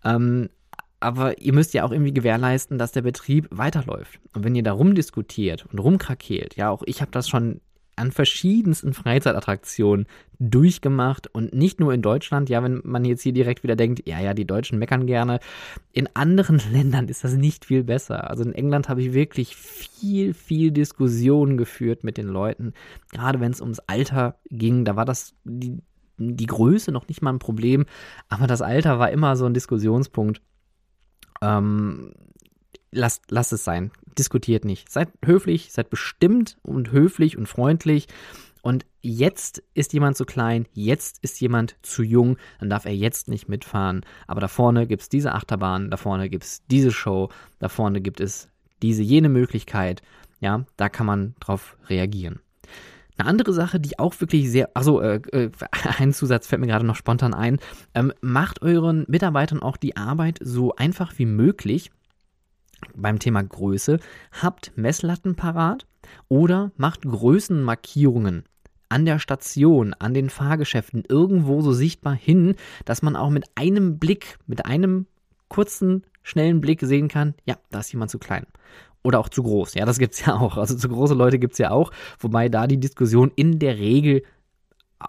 Ähm, 0.03 0.49
aber 0.99 1.39
ihr 1.39 1.53
müsst 1.53 1.75
ja 1.75 1.83
auch 1.83 1.91
irgendwie 1.91 2.13
gewährleisten, 2.13 2.79
dass 2.79 2.93
der 2.93 3.03
Betrieb 3.03 3.47
weiterläuft. 3.51 4.19
Und 4.33 4.43
wenn 4.43 4.55
ihr 4.55 4.63
da 4.63 4.71
rumdiskutiert 4.71 5.67
und 5.71 5.77
rumkrakeelt, 5.77 6.55
ja, 6.55 6.71
auch 6.71 6.81
ich 6.87 7.01
habe 7.01 7.11
das 7.11 7.29
schon 7.29 7.61
an 7.95 8.11
verschiedensten 8.11 8.93
Freizeitattraktionen 8.93 10.05
durchgemacht 10.39 11.27
und 11.33 11.53
nicht 11.53 11.79
nur 11.79 11.93
in 11.93 12.01
Deutschland. 12.01 12.49
Ja, 12.49 12.63
wenn 12.63 12.81
man 12.83 13.05
jetzt 13.05 13.21
hier 13.21 13.33
direkt 13.33 13.63
wieder 13.63 13.75
denkt, 13.75 14.03
ja, 14.05 14.19
ja, 14.19 14.33
die 14.33 14.45
Deutschen 14.45 14.79
meckern 14.79 15.05
gerne. 15.05 15.39
In 15.93 16.09
anderen 16.13 16.61
Ländern 16.71 17.07
ist 17.07 17.23
das 17.23 17.33
nicht 17.33 17.65
viel 17.65 17.83
besser. 17.83 18.29
Also 18.29 18.43
in 18.43 18.53
England 18.53 18.89
habe 18.89 19.01
ich 19.01 19.13
wirklich 19.13 19.55
viel, 19.55 20.33
viel 20.33 20.71
Diskussionen 20.71 21.57
geführt 21.57 22.03
mit 22.03 22.17
den 22.17 22.27
Leuten. 22.27 22.73
Gerade 23.11 23.39
wenn 23.39 23.51
es 23.51 23.61
ums 23.61 23.79
Alter 23.79 24.35
ging, 24.49 24.85
da 24.85 24.95
war 24.95 25.05
das 25.05 25.33
die, 25.43 25.77
die 26.17 26.45
Größe 26.45 26.91
noch 26.91 27.07
nicht 27.07 27.21
mal 27.21 27.33
ein 27.33 27.39
Problem, 27.39 27.85
aber 28.29 28.47
das 28.47 28.61
Alter 28.61 28.99
war 28.99 29.11
immer 29.11 29.35
so 29.35 29.45
ein 29.45 29.53
Diskussionspunkt. 29.53 30.41
Ähm, 31.41 32.13
lasst, 32.95 33.23
lasst 33.29 33.53
es 33.53 33.63
sein. 33.63 33.91
Diskutiert 34.17 34.65
nicht. 34.65 34.91
Seid 34.91 35.09
höflich, 35.23 35.71
seid 35.71 35.89
bestimmt 35.89 36.57
und 36.63 36.91
höflich 36.91 37.37
und 37.37 37.47
freundlich. 37.47 38.07
Und 38.61 38.85
jetzt 39.01 39.61
ist 39.75 39.93
jemand 39.93 40.17
zu 40.17 40.25
klein, 40.25 40.65
jetzt 40.73 41.19
ist 41.21 41.39
jemand 41.39 41.75
zu 41.83 42.01
jung, 42.01 42.37
dann 42.59 42.69
darf 42.69 42.85
er 42.85 42.95
jetzt 42.95 43.29
nicht 43.29 43.47
mitfahren. 43.47 44.03
Aber 44.25 44.41
da 44.41 44.47
vorne 44.47 44.87
gibt 44.87 45.03
es 45.03 45.09
diese 45.09 45.33
Achterbahn, 45.33 45.91
da 45.91 45.97
vorne 45.97 46.29
gibt 46.29 46.45
es 46.45 46.65
diese 46.65 46.91
Show, 46.91 47.29
da 47.59 47.69
vorne 47.69 48.01
gibt 48.01 48.19
es 48.19 48.49
diese, 48.81 49.03
jene 49.03 49.29
Möglichkeit. 49.29 50.01
Ja, 50.39 50.65
da 50.77 50.89
kann 50.89 51.05
man 51.05 51.35
drauf 51.39 51.77
reagieren. 51.89 52.39
Eine 53.17 53.29
andere 53.29 53.53
Sache, 53.53 53.79
die 53.79 53.97
auch 53.99 54.19
wirklich 54.19 54.49
sehr, 54.49 54.69
also 54.73 54.99
äh, 54.99 55.21
äh, 55.31 55.51
ein 55.99 56.11
Zusatz 56.11 56.47
fällt 56.47 56.61
mir 56.61 56.67
gerade 56.67 56.85
noch 56.85 56.95
spontan 56.95 57.33
ein, 57.33 57.59
ähm, 57.93 58.11
macht 58.21 58.61
euren 58.61 59.05
Mitarbeitern 59.07 59.61
auch 59.61 59.77
die 59.77 59.95
Arbeit 59.95 60.39
so 60.41 60.75
einfach 60.75 61.13
wie 61.17 61.25
möglich 61.25 61.91
beim 62.95 63.19
Thema 63.19 63.43
Größe, 63.43 63.99
habt 64.41 64.71
Messlatten 64.75 65.35
parat 65.35 65.85
oder 66.27 66.71
macht 66.77 67.03
Größenmarkierungen 67.03 68.43
an 68.89 69.05
der 69.05 69.19
Station, 69.19 69.93
an 69.93 70.13
den 70.13 70.29
Fahrgeschäften 70.29 71.03
irgendwo 71.07 71.61
so 71.61 71.71
sichtbar 71.73 72.13
hin, 72.13 72.55
dass 72.85 73.01
man 73.01 73.15
auch 73.15 73.29
mit 73.29 73.45
einem 73.55 73.97
Blick, 73.97 74.37
mit 74.47 74.65
einem 74.65 75.07
kurzen, 75.47 76.03
schnellen 76.23 76.61
Blick 76.61 76.81
sehen 76.81 77.07
kann, 77.07 77.33
ja, 77.45 77.57
da 77.71 77.79
ist 77.79 77.91
jemand 77.91 78.11
zu 78.11 78.19
klein. 78.19 78.45
Oder 79.03 79.19
auch 79.19 79.29
zu 79.29 79.43
groß. 79.43 79.75
Ja, 79.75 79.85
das 79.85 79.99
gibt 79.99 80.15
es 80.15 80.25
ja 80.25 80.35
auch. 80.35 80.57
Also 80.57 80.75
zu 80.75 80.89
große 80.89 81.13
Leute 81.13 81.37
gibt 81.37 81.53
es 81.53 81.59
ja 81.59 81.69
auch, 81.69 81.91
wobei 82.19 82.49
da 82.49 82.65
die 82.65 82.79
Diskussion 82.79 83.31
in 83.35 83.59
der 83.59 83.77
Regel 83.77 84.23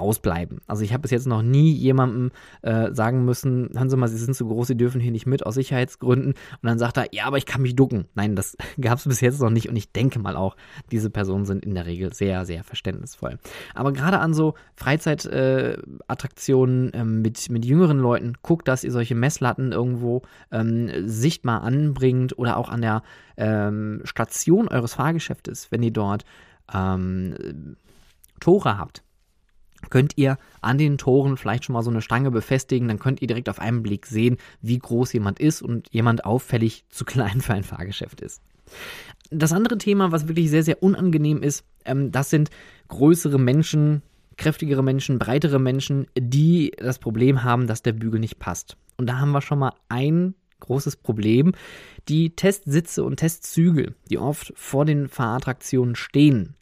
ausbleiben. 0.00 0.60
Also 0.66 0.82
ich 0.82 0.92
habe 0.92 1.02
bis 1.02 1.10
jetzt 1.10 1.26
noch 1.26 1.42
nie 1.42 1.72
jemandem 1.72 2.30
äh, 2.62 2.92
sagen 2.92 3.24
müssen, 3.24 3.70
hören 3.74 3.90
Sie 3.90 3.96
mal, 3.96 4.08
Sie 4.08 4.18
sind 4.18 4.34
zu 4.34 4.46
groß, 4.46 4.68
Sie 4.68 4.76
dürfen 4.76 5.00
hier 5.00 5.12
nicht 5.12 5.26
mit 5.26 5.46
aus 5.46 5.54
Sicherheitsgründen. 5.54 6.32
Und 6.32 6.62
dann 6.62 6.78
sagt 6.78 6.96
er, 6.96 7.06
ja, 7.12 7.24
aber 7.24 7.38
ich 7.38 7.46
kann 7.46 7.62
mich 7.62 7.76
ducken. 7.76 8.06
Nein, 8.14 8.36
das 8.36 8.56
gab 8.80 8.98
es 8.98 9.04
bis 9.04 9.20
jetzt 9.20 9.40
noch 9.40 9.50
nicht. 9.50 9.68
Und 9.68 9.76
ich 9.76 9.92
denke 9.92 10.18
mal 10.18 10.36
auch, 10.36 10.56
diese 10.90 11.10
Personen 11.10 11.44
sind 11.44 11.64
in 11.64 11.74
der 11.74 11.86
Regel 11.86 12.12
sehr, 12.12 12.44
sehr 12.44 12.64
verständnisvoll. 12.64 13.38
Aber 13.74 13.92
gerade 13.92 14.18
an 14.18 14.34
so 14.34 14.54
Freizeitattraktionen 14.74 16.92
äh, 16.92 16.98
ähm, 16.98 17.22
mit, 17.22 17.48
mit 17.50 17.64
jüngeren 17.64 17.98
Leuten, 17.98 18.34
guckt, 18.42 18.66
dass 18.68 18.84
ihr 18.84 18.92
solche 18.92 19.14
Messlatten 19.14 19.72
irgendwo 19.72 20.22
ähm, 20.52 21.08
sichtbar 21.08 21.62
anbringt 21.62 22.38
oder 22.38 22.56
auch 22.56 22.68
an 22.68 22.82
der 22.82 23.02
ähm, 23.36 24.00
Station 24.04 24.68
eures 24.68 24.94
Fahrgeschäftes, 24.94 25.70
wenn 25.70 25.82
ihr 25.82 25.92
dort 25.92 26.24
ähm, 26.72 27.76
Tore 28.40 28.78
habt 28.78 29.02
könnt 29.90 30.16
ihr 30.16 30.38
an 30.60 30.78
den 30.78 30.98
Toren 30.98 31.36
vielleicht 31.36 31.64
schon 31.64 31.74
mal 31.74 31.82
so 31.82 31.90
eine 31.90 32.02
Stange 32.02 32.30
befestigen, 32.30 32.88
dann 32.88 32.98
könnt 32.98 33.22
ihr 33.22 33.28
direkt 33.28 33.48
auf 33.48 33.60
einen 33.60 33.82
Blick 33.82 34.06
sehen, 34.06 34.36
wie 34.60 34.78
groß 34.78 35.12
jemand 35.12 35.38
ist 35.38 35.62
und 35.62 35.88
jemand 35.92 36.24
auffällig 36.24 36.84
zu 36.88 37.04
klein 37.04 37.40
für 37.40 37.54
ein 37.54 37.64
Fahrgeschäft 37.64 38.20
ist. 38.20 38.42
Das 39.30 39.52
andere 39.52 39.78
Thema, 39.78 40.12
was 40.12 40.28
wirklich 40.28 40.50
sehr, 40.50 40.62
sehr 40.62 40.82
unangenehm 40.82 41.42
ist, 41.42 41.64
ähm, 41.84 42.12
das 42.12 42.30
sind 42.30 42.50
größere 42.88 43.38
Menschen, 43.38 44.02
kräftigere 44.36 44.82
Menschen, 44.82 45.18
breitere 45.18 45.58
Menschen, 45.58 46.06
die 46.16 46.72
das 46.76 46.98
Problem 46.98 47.42
haben, 47.42 47.66
dass 47.66 47.82
der 47.82 47.92
Bügel 47.92 48.20
nicht 48.20 48.38
passt. 48.38 48.76
Und 48.96 49.08
da 49.08 49.18
haben 49.18 49.32
wir 49.32 49.40
schon 49.40 49.58
mal 49.58 49.72
ein 49.88 50.34
großes 50.60 50.96
Problem. 50.96 51.52
Die 52.08 52.30
Testsitze 52.30 53.04
und 53.04 53.16
Testzügel, 53.16 53.94
die 54.08 54.18
oft 54.18 54.52
vor 54.56 54.84
den 54.84 55.08
Fahrattraktionen 55.08 55.96
stehen, 55.96 56.54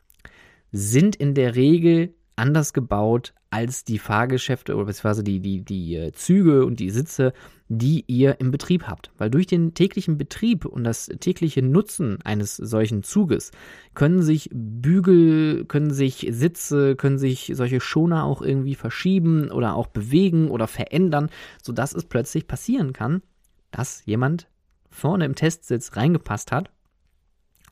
sind 0.73 1.17
in 1.17 1.35
der 1.35 1.55
Regel 1.55 2.15
anders 2.37 2.73
gebaut 2.73 3.35
als 3.51 3.85
die 3.85 3.99
Fahrgeschäfte 3.99 4.75
oder 4.75 4.87
beziehungsweise 4.87 5.23
die, 5.23 5.41
die, 5.41 5.65
die 5.65 5.95
äh, 5.95 6.13
Züge 6.13 6.67
und 6.67 6.81
die 6.81 6.91
Sitze, 6.91 7.33
die 7.69 8.05
ihr 8.09 8.41
im 8.41 8.51
Betrieb 8.51 8.89
habt. 8.89 9.13
Weil 9.17 9.31
durch 9.31 9.47
den 9.47 9.75
täglichen 9.75 10.19
Betrieb 10.19 10.65
und 10.65 10.83
das 10.83 11.07
tägliche 11.07 11.63
Nutzen 11.63 12.19
eines 12.23 12.57
solchen 12.57 13.05
Zuges 13.05 13.53
können 13.95 14.23
sich 14.23 14.51
Bügel, 14.53 15.65
können 15.67 15.93
sich 15.93 16.27
Sitze, 16.31 16.97
können 16.97 17.19
sich 17.19 17.53
solche 17.55 17.81
Schoner 17.81 18.25
auch 18.25 18.43
irgendwie 18.43 18.75
verschieben 18.75 19.51
oder 19.51 19.77
auch 19.77 19.87
bewegen 19.87 20.51
oder 20.51 20.67
verändern, 20.67 21.31
sodass 21.63 21.95
es 21.95 22.05
plötzlich 22.05 22.49
passieren 22.49 22.93
kann, 22.93 23.23
dass 23.71 24.05
jemand 24.05 24.49
vorne 24.91 25.25
im 25.25 25.37
Testsitz 25.37 25.97
reingepasst 25.97 26.51
hat, 26.51 26.71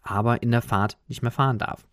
aber 0.03 0.43
in 0.43 0.51
der 0.51 0.63
Fahrt 0.63 0.99
nicht 1.09 1.23
mehr 1.23 1.31
fahren 1.31 1.59
darf. 1.59 1.87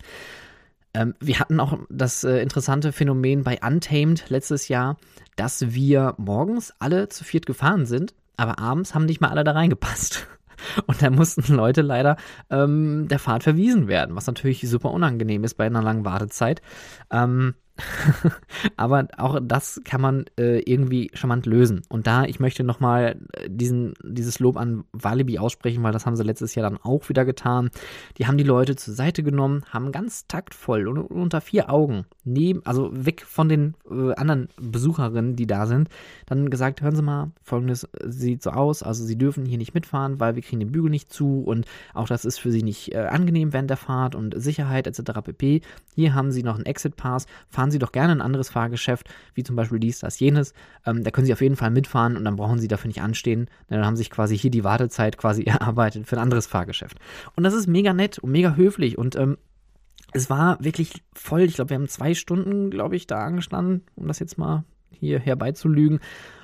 Ähm, 0.94 1.14
wir 1.20 1.40
hatten 1.40 1.60
auch 1.60 1.78
das 1.90 2.24
äh, 2.24 2.42
interessante 2.42 2.92
Phänomen 2.92 3.44
bei 3.44 3.60
Untamed 3.62 4.30
letztes 4.30 4.68
Jahr, 4.68 4.98
dass 5.36 5.74
wir 5.74 6.16
morgens 6.18 6.74
alle 6.80 7.10
zu 7.10 7.24
viert 7.24 7.46
gefahren 7.46 7.86
sind, 7.86 8.14
aber 8.38 8.60
abends 8.60 8.96
haben 8.96 9.06
nicht 9.06 9.22
mal 9.22 9.30
alle 9.30 9.44
da 9.44 9.52
reingepasst. 9.52 10.28
Und 10.88 11.02
da 11.02 11.10
mussten 11.10 11.54
Leute 11.54 11.82
leider 11.82 12.18
ähm, 12.50 13.08
der 13.08 13.20
Fahrt 13.20 13.44
verwiesen 13.44 13.88
werden, 13.88 14.16
was 14.16 14.28
natürlich 14.28 14.68
super 14.68 14.92
unangenehm 14.92 15.44
ist 15.44 15.56
bei 15.56 15.66
einer 15.66 15.82
langen 15.82 16.06
Wartezeit. 16.06 16.62
Ähm, 17.12 17.56
Aber 18.78 19.08
auch 19.18 19.40
das 19.42 19.82
kann 19.84 20.02
man 20.02 20.26
äh, 20.38 20.60
irgendwie 20.60 21.12
charmant 21.14 21.46
lösen. 21.46 21.82
Und 21.90 22.08
da, 22.08 22.26
ich 22.26 22.40
möchte 22.40 22.64
nochmal 22.64 23.18
äh, 23.34 23.50
dieses 23.50 24.40
Lob 24.40 24.58
an 24.58 24.84
Walibi 24.92 25.40
aussprechen, 25.40 25.84
weil 25.84 25.92
das 25.92 26.06
haben 26.06 26.16
sie 26.16 26.24
letztes 26.24 26.56
Jahr 26.56 26.70
dann 26.70 26.80
auch 26.82 27.10
wieder 27.10 27.26
getan. 27.26 27.70
Die 28.18 28.28
haben 28.28 28.38
die 28.38 28.44
Leute 28.44 28.76
zur 28.76 28.94
Seite 28.94 29.24
genommen, 29.24 29.64
haben 29.70 29.92
ganz 29.92 30.28
taktvoll 30.28 30.88
und 30.88 30.98
unter 31.00 31.42
vier 31.42 31.70
Augen, 31.70 32.06
neben, 32.24 32.66
also 32.66 32.90
weg 32.94 33.24
von 33.26 33.50
den 33.50 33.76
äh, 33.90 34.14
anderen 34.16 34.50
Besucherinnen, 34.60 35.36
die 35.36 35.48
da 35.48 35.66
sind, 35.66 35.90
dann 36.26 36.50
gesagt, 36.50 36.82
hören 36.82 36.96
Sie 36.96 37.02
mal, 37.02 37.32
folgendes 37.42 37.88
sieht 38.04 38.44
so 38.44 38.52
aus, 38.52 38.84
also 38.84 39.04
Sie 39.04 39.18
dürfen 39.18 39.46
hier 39.46 39.58
nicht 39.58 39.74
mitfahren, 39.74 40.20
weil 40.20 40.36
wir 40.36 40.42
kriegen 40.42 40.60
den 40.60 40.72
Bügel 40.72 40.90
nicht 40.90 41.12
zu 41.12 41.44
und 41.44 41.66
auch 41.94 42.08
das 42.08 42.26
ist 42.26 42.40
für 42.40 42.52
Sie 42.52 42.64
nicht 42.64 42.94
äh, 42.94 43.00
angenehm 43.00 43.54
während 43.54 43.70
der 43.70 43.78
Fahrt 43.78 44.16
und 44.16 44.40
Sicherheit 44.42 44.88
etc. 44.88 45.20
pp. 45.24 45.62
Hier 45.96 46.14
haben 46.14 46.32
Sie 46.32 46.44
noch 46.44 46.56
einen 46.56 46.66
Exit 46.66 46.96
Pass, 46.96 47.26
fahren 47.50 47.69
fahren 47.70 47.72
Sie 47.72 47.80
doch 47.80 47.92
gerne 47.92 48.14
ein 48.14 48.22
anderes 48.22 48.50
Fahrgeschäft, 48.50 49.08
wie 49.36 49.44
zum 49.44 49.56
Beispiel 49.56 49.80
dies, 49.80 50.00
das, 50.00 50.20
jenes. 50.20 50.54
Ähm, 50.86 51.04
da 51.04 51.12
können 51.12 51.28
Sie 51.28 51.34
auf 51.34 51.42
jeden 51.42 51.56
Fall 51.56 51.70
mitfahren 51.70 52.18
und 52.18 52.26
dann 52.26 52.36
brauchen 52.36 52.60
Sie 52.60 52.68
dafür 52.68 52.88
nicht 52.88 53.02
anstehen. 53.02 53.48
Dann 53.68 53.86
haben 53.86 53.96
sich 53.96 54.10
quasi 54.10 54.38
hier 54.38 54.50
die 54.50 54.64
Wartezeit 54.64 55.18
quasi 55.18 55.44
erarbeitet 55.46 56.08
für 56.08 56.16
ein 56.18 56.24
anderes 56.24 56.48
Fahrgeschäft. 56.48 56.98
Und 57.36 57.44
das 57.44 57.54
ist 57.54 57.68
mega 57.68 57.94
nett 57.94 58.18
und 58.18 58.32
mega 58.32 58.56
höflich 58.56 58.98
und 58.98 59.16
ähm, 59.16 59.38
es 60.12 60.30
war 60.32 60.58
wirklich 60.64 61.04
voll. 61.14 61.42
Ich 61.42 61.56
glaube, 61.56 61.70
wir 61.70 61.78
haben 61.78 61.88
zwei 61.88 62.16
Stunden, 62.16 62.72
glaube 62.72 62.96
ich, 62.96 63.06
da 63.06 63.24
angestanden, 63.24 63.84
um 63.96 64.08
das 64.08 64.18
jetzt 64.18 64.40
mal 64.40 64.64
hier 64.90 65.20
herbeizulügen. 65.20 66.00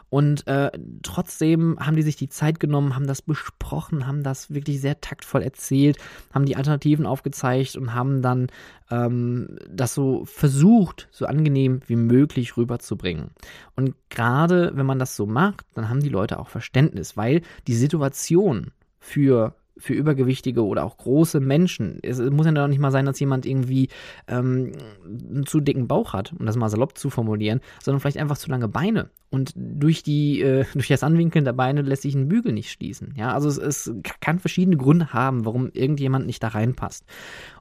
Und 0.09 0.47
äh, 0.47 0.71
trotzdem 1.03 1.77
haben 1.79 1.95
die 1.95 2.01
sich 2.01 2.15
die 2.15 2.29
Zeit 2.29 2.59
genommen, 2.59 2.95
haben 2.95 3.07
das 3.07 3.21
besprochen, 3.21 4.07
haben 4.07 4.23
das 4.23 4.53
wirklich 4.53 4.79
sehr 4.79 5.01
taktvoll 5.01 5.41
erzählt, 5.41 5.97
haben 6.33 6.45
die 6.45 6.55
Alternativen 6.55 7.05
aufgezeigt 7.05 7.75
und 7.75 7.93
haben 7.93 8.21
dann 8.21 8.47
ähm, 8.91 9.57
das 9.69 9.93
so 9.93 10.25
versucht, 10.25 11.07
so 11.11 11.25
angenehm 11.25 11.81
wie 11.87 11.95
möglich 11.95 12.55
rüberzubringen. 12.55 13.31
Und 13.75 13.95
gerade 14.09 14.71
wenn 14.75 14.85
man 14.85 14.99
das 14.99 15.15
so 15.15 15.25
macht, 15.25 15.65
dann 15.73 15.89
haben 15.89 16.01
die 16.01 16.09
Leute 16.09 16.39
auch 16.39 16.49
Verständnis, 16.49 17.17
weil 17.17 17.41
die 17.67 17.75
Situation 17.75 18.71
für 18.99 19.55
für 19.77 19.93
übergewichtige 19.93 20.63
oder 20.63 20.83
auch 20.83 20.97
große 20.97 21.39
Menschen. 21.39 21.99
Es 22.01 22.19
muss 22.19 22.45
ja 22.45 22.51
noch 22.51 22.67
nicht 22.67 22.79
mal 22.79 22.91
sein, 22.91 23.05
dass 23.05 23.19
jemand 23.19 23.45
irgendwie 23.45 23.89
ähm, 24.27 24.71
einen 25.05 25.45
zu 25.45 25.59
dicken 25.59 25.88
Bauch 25.88 26.13
hat, 26.13 26.33
um 26.38 26.45
das 26.45 26.55
mal 26.55 26.69
salopp 26.69 26.97
zu 26.97 27.09
formulieren, 27.09 27.59
sondern 27.83 27.99
vielleicht 27.99 28.17
einfach 28.17 28.38
zu 28.38 28.49
lange 28.49 28.67
Beine. 28.67 29.09
Und 29.29 29.51
durch, 29.55 30.01
die, 30.01 30.41
äh, 30.41 30.65
durch 30.73 30.88
das 30.88 31.03
Anwinkeln 31.03 31.43
der 31.45 31.53
Beine 31.53 31.81
lässt 31.81 32.03
sich 32.03 32.15
ein 32.15 32.29
Bügel 32.29 32.53
nicht 32.53 32.71
schließen. 32.71 33.13
Ja, 33.17 33.33
also 33.33 33.49
es, 33.49 33.57
es 33.57 33.93
kann 34.21 34.39
verschiedene 34.39 34.77
Gründe 34.77 35.11
haben, 35.11 35.45
warum 35.45 35.69
irgendjemand 35.73 36.25
nicht 36.25 36.41
da 36.41 36.49
reinpasst. 36.49 37.05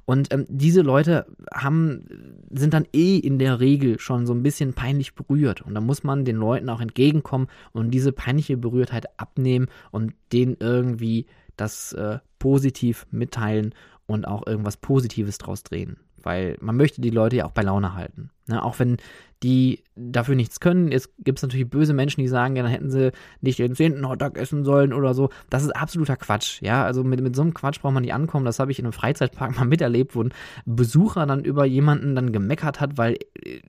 Und 0.04 0.32
ähm, 0.32 0.44
diese 0.48 0.82
Leute 0.82 1.26
haben, 1.52 2.06
sind 2.50 2.74
dann 2.74 2.86
eh 2.92 3.16
in 3.16 3.38
der 3.38 3.58
Regel 3.58 3.98
schon 3.98 4.26
so 4.26 4.34
ein 4.34 4.42
bisschen 4.42 4.74
peinlich 4.74 5.14
berührt. 5.14 5.62
Und 5.62 5.74
da 5.74 5.80
muss 5.80 6.04
man 6.04 6.24
den 6.24 6.36
Leuten 6.36 6.68
auch 6.68 6.80
entgegenkommen 6.80 7.48
und 7.72 7.90
diese 7.90 8.12
peinliche 8.12 8.56
Berührtheit 8.56 9.06
abnehmen 9.18 9.66
und 9.90 10.12
denen 10.32 10.56
irgendwie 10.60 11.26
das 11.56 11.92
äh, 11.92 12.18
positiv 12.38 13.06
mitteilen 13.10 13.74
und 14.06 14.26
auch 14.26 14.46
irgendwas 14.46 14.76
Positives 14.76 15.38
draus 15.38 15.62
drehen. 15.62 15.98
Weil 16.22 16.56
man 16.60 16.76
möchte 16.76 17.00
die 17.00 17.10
Leute 17.10 17.36
ja 17.36 17.44
auch 17.46 17.52
bei 17.52 17.62
Laune 17.62 17.94
halten. 17.94 18.30
Ne? 18.46 18.62
Auch 18.62 18.78
wenn 18.78 18.96
die 19.44 19.84
dafür 19.94 20.34
nichts 20.34 20.58
können. 20.58 20.90
Es 20.90 21.14
gibt 21.18 21.42
natürlich 21.42 21.68
böse 21.68 21.92
Menschen, 21.92 22.22
die 22.22 22.28
sagen, 22.28 22.56
ja, 22.56 22.62
dann 22.62 22.72
hätten 22.72 22.90
sie 22.90 23.12
nicht 23.42 23.58
den 23.58 23.74
zehnten 23.74 24.08
Hotdog 24.08 24.38
essen 24.38 24.64
sollen 24.64 24.94
oder 24.94 25.12
so. 25.12 25.28
Das 25.50 25.62
ist 25.62 25.76
absoluter 25.76 26.16
Quatsch. 26.16 26.62
Ja, 26.62 26.82
also 26.82 27.04
mit, 27.04 27.20
mit 27.20 27.36
so 27.36 27.42
einem 27.42 27.52
Quatsch 27.52 27.80
braucht 27.80 27.92
man 27.92 28.02
nicht 28.02 28.14
ankommen. 28.14 28.46
Das 28.46 28.58
habe 28.58 28.72
ich 28.72 28.78
in 28.78 28.86
einem 28.86 28.94
Freizeitpark 28.94 29.56
mal 29.58 29.66
miterlebt, 29.66 30.16
wo 30.16 30.22
ein 30.22 30.32
Besucher 30.64 31.26
dann 31.26 31.44
über 31.44 31.66
jemanden 31.66 32.14
dann 32.14 32.32
gemeckert 32.32 32.80
hat, 32.80 32.96
weil 32.96 33.18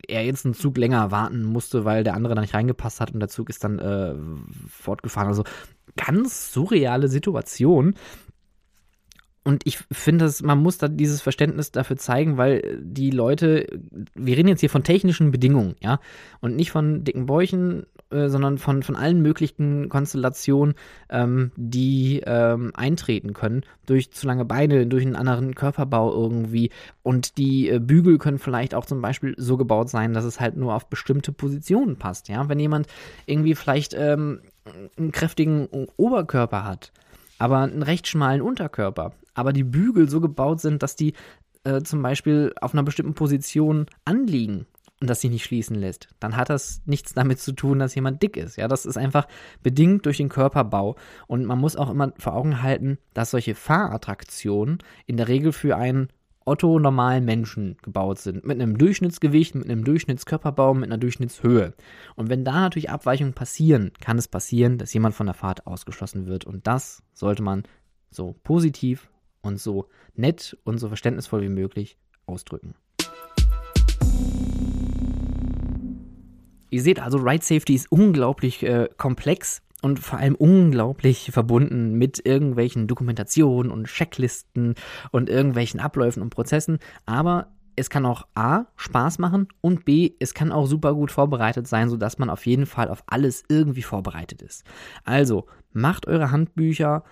er 0.07 0.23
jetzt 0.23 0.45
einen 0.45 0.53
Zug 0.53 0.77
länger 0.77 1.11
warten 1.11 1.43
musste, 1.43 1.83
weil 1.83 2.05
der 2.05 2.15
andere 2.15 2.35
da 2.35 2.41
nicht 2.41 2.53
reingepasst 2.53 3.01
hat 3.01 3.13
und 3.13 3.19
der 3.19 3.29
Zug 3.29 3.49
ist 3.49 3.65
dann 3.65 3.79
äh, 3.79 4.15
fortgefahren. 4.69 5.27
Also 5.27 5.43
ganz 5.97 6.53
surreale 6.53 7.07
Situation. 7.07 7.95
Und 9.47 9.61
ich 9.65 9.77
finde, 9.91 10.33
man 10.41 10.57
muss 10.57 10.79
da 10.79 10.87
dieses 10.87 11.21
Verständnis 11.21 11.71
dafür 11.71 11.97
zeigen, 11.97 12.35
weil 12.37 12.79
die 12.81 13.11
Leute, 13.11 13.67
wir 14.15 14.37
reden 14.37 14.47
jetzt 14.47 14.61
hier 14.61 14.71
von 14.71 14.83
technischen 14.83 15.29
Bedingungen, 15.29 15.75
ja, 15.81 15.99
und 16.41 16.55
nicht 16.55 16.71
von 16.71 17.03
dicken 17.03 17.27
Bäuchen, 17.27 17.85
äh, 18.09 18.27
sondern 18.27 18.57
von, 18.57 18.81
von 18.81 18.95
allen 18.95 19.21
möglichen 19.21 19.87
Konstellationen, 19.87 20.73
ähm, 21.11 21.51
die 21.57 22.23
ähm, 22.25 22.71
eintreten 22.73 23.33
können, 23.33 23.61
durch 23.85 24.11
zu 24.11 24.25
lange 24.25 24.45
Beine, 24.45 24.87
durch 24.87 25.05
einen 25.05 25.15
anderen 25.15 25.53
Körperbau 25.53 26.11
irgendwie. 26.11 26.71
Und 27.03 27.37
die 27.37 27.69
äh, 27.69 27.79
Bügel 27.79 28.17
können 28.17 28.39
vielleicht 28.39 28.73
auch 28.73 28.87
zum 28.87 28.99
Beispiel 28.99 29.35
so 29.37 29.57
gebaut 29.57 29.89
sein, 29.89 30.13
dass 30.13 30.25
es 30.25 30.39
halt 30.39 30.57
nur 30.57 30.73
auf 30.73 30.89
bestimmte 30.89 31.31
Positionen 31.31 31.97
passt, 31.97 32.29
ja. 32.29 32.49
Wenn 32.49 32.59
jemand 32.59 32.87
irgendwie 33.27 33.53
vielleicht 33.53 33.93
ähm, 33.93 34.39
einen 34.97 35.11
kräftigen 35.11 35.67
Oberkörper 35.97 36.63
hat, 36.63 36.91
aber 37.37 37.59
einen 37.59 37.83
recht 37.83 38.07
schmalen 38.07 38.41
Unterkörper, 38.41 39.13
aber 39.33 39.53
die 39.53 39.63
Bügel 39.63 40.09
so 40.09 40.21
gebaut 40.21 40.61
sind, 40.61 40.83
dass 40.83 40.95
die 40.95 41.13
äh, 41.63 41.81
zum 41.81 42.01
Beispiel 42.01 42.53
auf 42.61 42.73
einer 42.73 42.83
bestimmten 42.83 43.13
Position 43.13 43.87
anliegen 44.05 44.65
und 45.01 45.09
das 45.09 45.21
sich 45.21 45.31
nicht 45.31 45.43
schließen 45.43 45.75
lässt, 45.75 46.07
dann 46.19 46.37
hat 46.37 46.49
das 46.49 46.81
nichts 46.85 47.13
damit 47.13 47.39
zu 47.39 47.51
tun, 47.51 47.79
dass 47.79 47.95
jemand 47.95 48.23
dick 48.23 48.37
ist. 48.37 48.55
Ja, 48.55 48.67
das 48.67 48.85
ist 48.85 48.97
einfach 48.97 49.27
bedingt 49.61 50.05
durch 50.05 50.17
den 50.17 50.29
Körperbau. 50.29 50.95
Und 51.27 51.45
man 51.45 51.59
muss 51.59 51.75
auch 51.75 51.89
immer 51.89 52.13
vor 52.17 52.33
Augen 52.33 52.61
halten, 52.61 52.97
dass 53.13 53.31
solche 53.31 53.55
Fahrattraktionen 53.55 54.79
in 55.05 55.17
der 55.17 55.27
Regel 55.27 55.51
für 55.51 55.75
einen 55.75 56.09
Otto 56.47 56.77
normalen 56.77 57.25
Menschen 57.25 57.75
gebaut 57.81 58.19
sind. 58.19 58.45
Mit 58.45 58.61
einem 58.61 58.77
Durchschnittsgewicht, 58.77 59.55
mit 59.55 59.67
einem 59.67 59.83
Durchschnittskörperbau, 59.83 60.75
mit 60.75 60.85
einer 60.85 60.99
Durchschnittshöhe. 60.99 61.73
Und 62.15 62.29
wenn 62.29 62.45
da 62.45 62.53
natürlich 62.53 62.91
Abweichungen 62.91 63.33
passieren, 63.33 63.91
kann 63.99 64.19
es 64.19 64.27
passieren, 64.27 64.77
dass 64.77 64.93
jemand 64.93 65.15
von 65.15 65.25
der 65.25 65.33
Fahrt 65.33 65.65
ausgeschlossen 65.65 66.27
wird. 66.27 66.45
Und 66.45 66.67
das 66.67 67.01
sollte 67.13 67.41
man 67.41 67.63
so 68.11 68.35
positiv 68.43 69.09
und 69.41 69.59
so 69.59 69.89
nett 70.13 70.55
und 70.63 70.77
so 70.77 70.87
verständnisvoll 70.87 71.41
wie 71.41 71.49
möglich 71.49 71.97
ausdrücken. 72.27 72.75
Ihr 76.69 76.81
seht 76.81 76.99
also, 76.99 77.17
Ride 77.17 77.43
Safety 77.43 77.73
ist 77.73 77.91
unglaublich 77.91 78.61
äh, 78.61 78.87
komplex 78.97 79.63
und 79.85 79.99
vor 79.99 80.17
allem 80.17 80.33
unglaublich 80.33 81.29
verbunden 81.31 81.93
mit 81.93 82.25
irgendwelchen 82.25 82.87
Dokumentationen 82.87 83.71
und 83.71 83.85
Checklisten 83.85 84.73
und 85.11 85.29
irgendwelchen 85.29 85.79
Abläufen 85.79 86.23
und 86.23 86.31
Prozessen. 86.31 86.79
Aber 87.05 87.51
es 87.75 87.91
kann 87.91 88.03
auch 88.07 88.25
A, 88.33 88.65
Spaß 88.77 89.19
machen 89.19 89.47
und 89.61 89.85
B, 89.85 90.13
es 90.19 90.33
kann 90.33 90.51
auch 90.51 90.65
super 90.65 90.95
gut 90.95 91.11
vorbereitet 91.11 91.67
sein, 91.67 91.87
sodass 91.87 92.17
man 92.17 92.31
auf 92.31 92.47
jeden 92.47 92.65
Fall 92.65 92.89
auf 92.89 93.03
alles 93.05 93.43
irgendwie 93.47 93.83
vorbereitet 93.83 94.41
ist. 94.41 94.63
Also 95.03 95.45
macht 95.71 96.07
eure 96.07 96.31
Handbücher, 96.31 97.03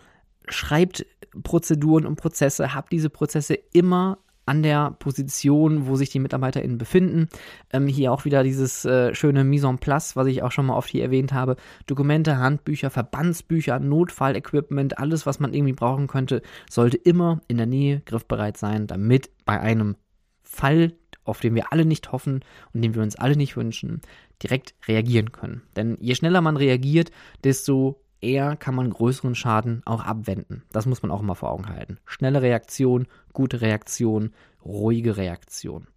schreibt 0.50 1.06
Prozeduren 1.44 2.08
und 2.08 2.16
Prozesse, 2.16 2.74
habt 2.74 2.92
diese 2.92 3.12
Prozesse 3.12 3.54
immer 3.54 4.18
an 4.46 4.64
der 4.64 4.92
Position, 4.92 5.88
wo 5.88 5.96
sich 5.96 6.10
die 6.10 6.20
MitarbeiterInnen 6.20 6.78
befinden. 6.78 7.30
Ähm, 7.72 7.88
hier 7.88 8.12
auch 8.12 8.26
wieder 8.26 8.44
dieses 8.44 8.86
äh, 8.86 9.14
schöne 9.16 9.44
Mise 9.44 9.68
en 9.68 9.78
place, 9.78 10.16
was 10.16 10.28
ich 10.28 10.44
auch 10.44 10.52
schon 10.52 10.66
mal 10.66 10.76
oft 10.76 10.90
hier 10.90 11.04
erwähnt 11.04 11.34
habe. 11.34 11.56
Dokumente, 11.86 12.38
Handbücher, 12.38 12.90
Verbandsbücher, 12.90 13.80
Notfallequipment, 13.80 14.98
alles, 14.98 15.26
was 15.26 15.40
man 15.40 15.54
irgendwie 15.54 15.74
brauchen 15.74 16.08
könnte, 16.08 16.42
sollte 16.70 16.98
immer 16.98 17.42
in 17.48 17.58
der 17.58 17.68
Nähe 17.68 18.02
griffbereit 18.06 18.58
sein, 18.58 18.88
damit 18.88 19.30
bei 19.46 19.60
einem 19.60 19.96
Fall, 20.42 20.94
auf 21.24 21.40
den 21.40 21.56
wir 21.56 21.72
alle 21.72 21.86
nicht 21.86 22.12
hoffen 22.12 22.42
und 22.74 22.82
den 22.82 22.96
wir 22.96 23.02
uns 23.02 23.16
alle 23.16 23.38
nicht 23.38 23.56
wünschen, 23.56 24.02
direkt 24.42 24.76
reagieren 24.88 25.32
können. 25.32 25.64
Denn 25.76 25.98
je 26.02 26.16
schneller 26.16 26.42
man 26.42 26.58
reagiert, 26.58 27.12
desto 27.44 28.03
eher 28.24 28.56
kann 28.56 28.76
man 28.76 28.90
größeren 28.90 29.36
Schaden 29.36 29.82
auch 29.86 30.04
abwenden. 30.04 30.64
Das 30.72 30.86
muss 30.86 31.02
man 31.04 31.12
auch 31.12 31.22
immer 31.22 31.36
vor 31.36 31.52
Augen 31.52 31.70
halten. 31.70 32.00
Schnelle 32.06 32.42
Reaktion, 32.42 33.08
gute 33.34 33.62
Reaktion, 33.62 34.32
ruhige 34.64 35.18
Reaktion. 35.18 35.88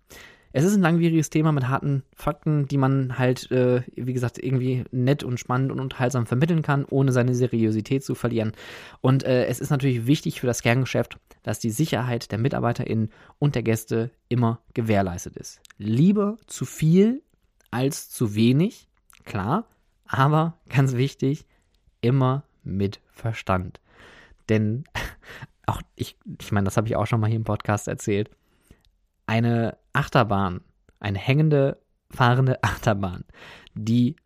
Es 0.53 0.65
ist 0.65 0.75
ein 0.75 0.81
langwieriges 0.81 1.29
Thema 1.29 1.53
mit 1.53 1.69
harten 1.69 2.03
Fakten, 2.15 2.67
die 2.67 2.79
man 2.79 3.19
halt, 3.19 3.51
äh, 3.51 3.83
wie 3.95 4.15
gesagt, 4.15 4.39
irgendwie 4.43 4.85
nett 4.91 5.23
und 5.23 5.39
spannend 5.39 5.71
und 5.71 5.81
unterhaltsam 5.81 6.25
vermitteln 6.25 6.63
kann, 6.63 6.87
ohne 6.87 7.13
seine 7.13 7.35
Seriosität 7.35 8.03
zu 8.03 8.15
verlieren. 8.15 8.53
Und 9.03 9.23
äh, 9.25 9.45
es 9.47 9.61
ist 9.61 9.69
natürlich 9.69 10.07
wichtig 10.07 10.41
für 10.41 10.47
das 10.47 10.63
Kerngeschäft, 10.63 11.19
dass 11.43 11.59
die 11.59 11.69
Sicherheit 11.69 12.33
der 12.33 12.39
MitarbeiterInnen 12.39 13.11
und 13.39 13.55
der 13.55 13.65
Gäste 13.65 14.11
immer 14.29 14.61
gewährleistet 14.73 15.37
ist. 15.37 15.61
Lieber 15.77 16.39
zu 16.47 16.65
viel 16.65 17.23
als 17.71 18.09
zu 18.09 18.35
wenig, 18.35 18.89
klar, 19.27 19.69
aber 20.07 20.59
ganz 20.71 20.95
wichtig, 20.95 21.45
immer 22.07 22.45
mit 22.63 23.01
Verstand. 23.11 23.81
Denn 24.49 24.85
auch 25.67 25.83
ich, 25.97 26.17
ich 26.41 26.53
meine, 26.53 26.65
das 26.65 26.77
habe 26.77 26.89
ich 26.89 26.97
auch 26.97 27.07
schon 27.07 27.21
mal 27.21 27.27
hier 27.29 27.37
im 27.37 27.45
Podcast 27.45 27.89
erzählt. 27.89 28.31
Eine 29.27 29.77
Achterbahn, 29.93 30.61
eine 31.01 31.19
hängende, 31.19 31.81
fahrende 32.11 32.63
Achterbahn, 32.63 33.25
die 33.75 34.17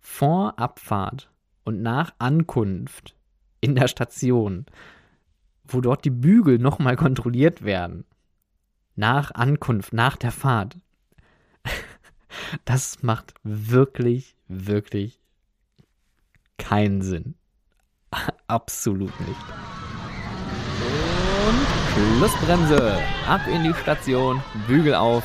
vor 0.00 0.58
Abfahrt 0.58 1.30
und 1.64 1.80
nach 1.82 2.12
Ankunft 2.18 3.16
in 3.60 3.74
der 3.74 3.88
Station, 3.88 4.66
wo 5.64 5.80
dort 5.80 6.04
die 6.04 6.10
Bügel 6.10 6.58
nochmal 6.58 6.96
kontrolliert 6.96 7.64
werden, 7.64 8.04
nach 8.96 9.30
Ankunft, 9.30 9.94
nach 9.94 10.16
der 10.16 10.30
Fahrt, 10.30 10.78
das 12.66 13.02
macht 13.02 13.32
wirklich, 13.42 14.36
wirklich 14.46 15.23
keinen 16.58 17.02
Sinn. 17.02 17.34
Absolut 18.46 19.12
nicht. 19.20 19.40
Und 21.46 22.18
Schlussbremse. 22.18 22.98
Ab 23.28 23.40
in 23.52 23.64
die 23.64 23.74
Station, 23.74 24.42
Bügel 24.66 24.94
auf. 24.94 25.24